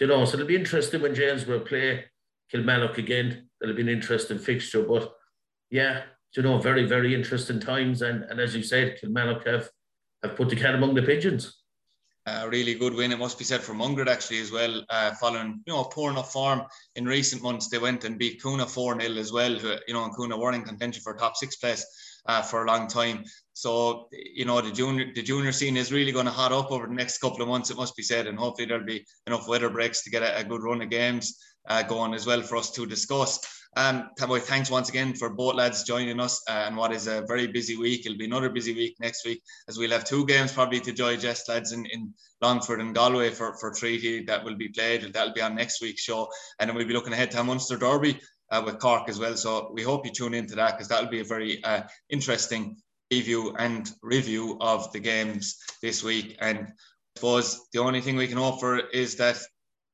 You 0.00 0.06
know, 0.06 0.24
so 0.24 0.34
it'll 0.34 0.46
be 0.46 0.56
interesting 0.56 1.02
when 1.02 1.14
Janesborough 1.14 1.66
play 1.66 2.04
Kilmallock 2.52 2.98
again. 2.98 3.48
It'll 3.62 3.74
be 3.74 3.82
an 3.82 3.88
interesting 3.88 4.38
fixture. 4.38 4.82
But 4.82 5.12
yeah, 5.70 6.02
you 6.36 6.42
know, 6.42 6.58
very, 6.58 6.86
very 6.86 7.14
interesting 7.14 7.60
times. 7.60 8.02
And, 8.02 8.24
and 8.24 8.40
as 8.40 8.54
you 8.54 8.62
said, 8.62 8.98
Kilmallock 9.00 9.46
have, 9.46 9.70
have 10.22 10.36
put 10.36 10.48
the 10.48 10.56
cat 10.56 10.74
among 10.74 10.94
the 10.94 11.02
pigeons. 11.02 11.62
A 12.26 12.48
really 12.48 12.74
good 12.74 12.94
win, 12.94 13.10
it 13.10 13.18
must 13.18 13.36
be 13.36 13.44
said 13.44 13.62
for 13.62 13.74
Mungret 13.74 14.06
actually 14.06 14.38
as 14.38 14.52
well. 14.52 14.84
Uh, 14.88 15.10
following 15.14 15.60
you 15.66 15.72
know 15.72 15.82
poor 15.82 16.12
enough 16.12 16.32
form 16.32 16.62
in 16.94 17.04
recent 17.04 17.42
months, 17.42 17.68
they 17.68 17.78
went 17.78 18.04
and 18.04 18.16
beat 18.16 18.40
Kuna 18.40 18.64
four 18.64 19.00
0 19.00 19.16
as 19.18 19.32
well. 19.32 19.50
You 19.50 19.94
know, 19.94 20.04
and 20.04 20.14
Kuna 20.14 20.36
were 20.36 20.52
in 20.52 20.62
contention 20.62 21.02
for 21.02 21.14
top 21.14 21.36
six 21.36 21.56
place 21.56 21.84
uh, 22.26 22.40
for 22.40 22.62
a 22.62 22.68
long 22.68 22.86
time. 22.86 23.24
So 23.54 24.06
you 24.12 24.44
know 24.44 24.60
the 24.60 24.70
junior 24.70 25.12
the 25.12 25.22
junior 25.22 25.50
scene 25.50 25.76
is 25.76 25.90
really 25.90 26.12
going 26.12 26.26
to 26.26 26.30
hot 26.30 26.52
up 26.52 26.70
over 26.70 26.86
the 26.86 26.94
next 26.94 27.18
couple 27.18 27.42
of 27.42 27.48
months. 27.48 27.70
It 27.70 27.76
must 27.76 27.96
be 27.96 28.04
said, 28.04 28.28
and 28.28 28.38
hopefully 28.38 28.68
there'll 28.68 28.86
be 28.86 29.04
enough 29.26 29.48
weather 29.48 29.68
breaks 29.68 30.04
to 30.04 30.10
get 30.10 30.22
a, 30.22 30.38
a 30.38 30.44
good 30.44 30.62
run 30.62 30.80
of 30.80 30.90
games 30.90 31.36
uh, 31.68 31.82
going 31.82 32.14
as 32.14 32.26
well 32.26 32.42
for 32.42 32.56
us 32.56 32.70
to 32.72 32.86
discuss. 32.86 33.40
Um, 33.74 34.10
thanks 34.18 34.70
once 34.70 34.90
again 34.90 35.14
for 35.14 35.30
both 35.30 35.54
lads 35.54 35.84
joining 35.84 36.20
us 36.20 36.42
uh, 36.48 36.64
and 36.66 36.76
what 36.76 36.92
is 36.92 37.06
a 37.06 37.22
very 37.22 37.46
busy 37.46 37.76
week. 37.76 38.04
It'll 38.04 38.18
be 38.18 38.26
another 38.26 38.50
busy 38.50 38.74
week 38.74 38.96
next 39.00 39.24
week 39.24 39.42
as 39.66 39.78
we'll 39.78 39.90
have 39.92 40.04
two 40.04 40.26
games 40.26 40.52
probably 40.52 40.80
to 40.80 40.92
digest, 40.92 41.48
lads, 41.48 41.72
in, 41.72 41.86
in 41.86 42.12
Longford 42.42 42.80
and 42.80 42.94
Galway 42.94 43.30
for, 43.30 43.56
for 43.56 43.72
Treaty 43.72 44.24
that 44.24 44.44
will 44.44 44.56
be 44.56 44.68
played. 44.68 45.10
That'll 45.12 45.32
be 45.32 45.40
on 45.40 45.54
next 45.54 45.80
week's 45.80 46.02
show. 46.02 46.28
And 46.58 46.68
then 46.68 46.76
we'll 46.76 46.86
be 46.86 46.92
looking 46.92 47.14
ahead 47.14 47.30
to 47.30 47.44
Munster 47.44 47.78
Derby 47.78 48.20
uh, 48.50 48.62
with 48.64 48.78
Cork 48.78 49.08
as 49.08 49.18
well. 49.18 49.36
So 49.36 49.70
we 49.72 49.82
hope 49.82 50.04
you 50.04 50.12
tune 50.12 50.34
into 50.34 50.54
that 50.56 50.72
because 50.72 50.88
that'll 50.88 51.10
be 51.10 51.20
a 51.20 51.24
very 51.24 51.64
uh, 51.64 51.84
interesting 52.10 52.76
preview 53.10 53.54
and 53.58 53.90
review 54.02 54.58
of 54.60 54.92
the 54.92 55.00
games 55.00 55.56
this 55.80 56.04
week. 56.04 56.36
And 56.40 56.58
I 56.58 56.70
suppose 57.16 57.68
the 57.72 57.80
only 57.80 58.02
thing 58.02 58.16
we 58.16 58.28
can 58.28 58.38
offer 58.38 58.78
is 58.78 59.16
that 59.16 59.38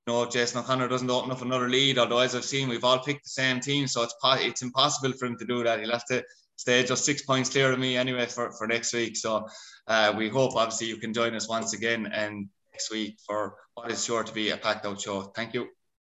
know 0.09 0.27
Jason 0.27 0.59
O'Connor 0.59 0.88
doesn't 0.88 1.11
open 1.11 1.31
up 1.31 1.42
another 1.42 1.68
lead. 1.68 1.99
Although 1.99 2.18
as 2.18 2.35
I've 2.35 2.44
seen, 2.44 2.68
we've 2.68 2.85
all 2.85 2.99
picked 2.99 3.25
the 3.25 3.31
same 3.31 3.61
team, 3.61 3.87
so 3.87 4.03
it's 4.03 4.14
it's 4.25 4.62
impossible 4.62 5.16
for 5.16 5.27
him 5.27 5.38
to 5.38 5.44
do 5.44 5.62
that. 5.62 5.79
He'll 5.81 5.92
have 5.92 6.05
to 6.07 6.25
stay 6.57 6.83
just 6.83 7.05
six 7.05 7.23
points 7.23 7.51
clear 7.51 7.73
of 7.73 7.79
me 7.79 7.97
anyway 7.97 8.27
for, 8.27 8.51
for 8.53 8.66
next 8.66 8.92
week. 8.92 9.16
So 9.16 9.47
uh, 9.87 10.12
we 10.16 10.29
hope 10.29 10.57
obviously 10.57 10.88
you 10.88 10.97
can 10.97 11.14
join 11.14 11.35
us 11.35 11.49
once 11.49 11.73
again 11.73 12.07
and 12.07 12.49
next 12.73 12.90
week 12.90 13.18
for 13.25 13.55
what 13.75 13.90
is 13.90 14.05
sure 14.05 14.25
to 14.25 14.33
be 14.33 14.51
a 14.51 14.57
packed 14.57 14.85
out 14.85 15.01
show. 15.01 15.23
Thank 15.23 15.55
you. 15.55 15.78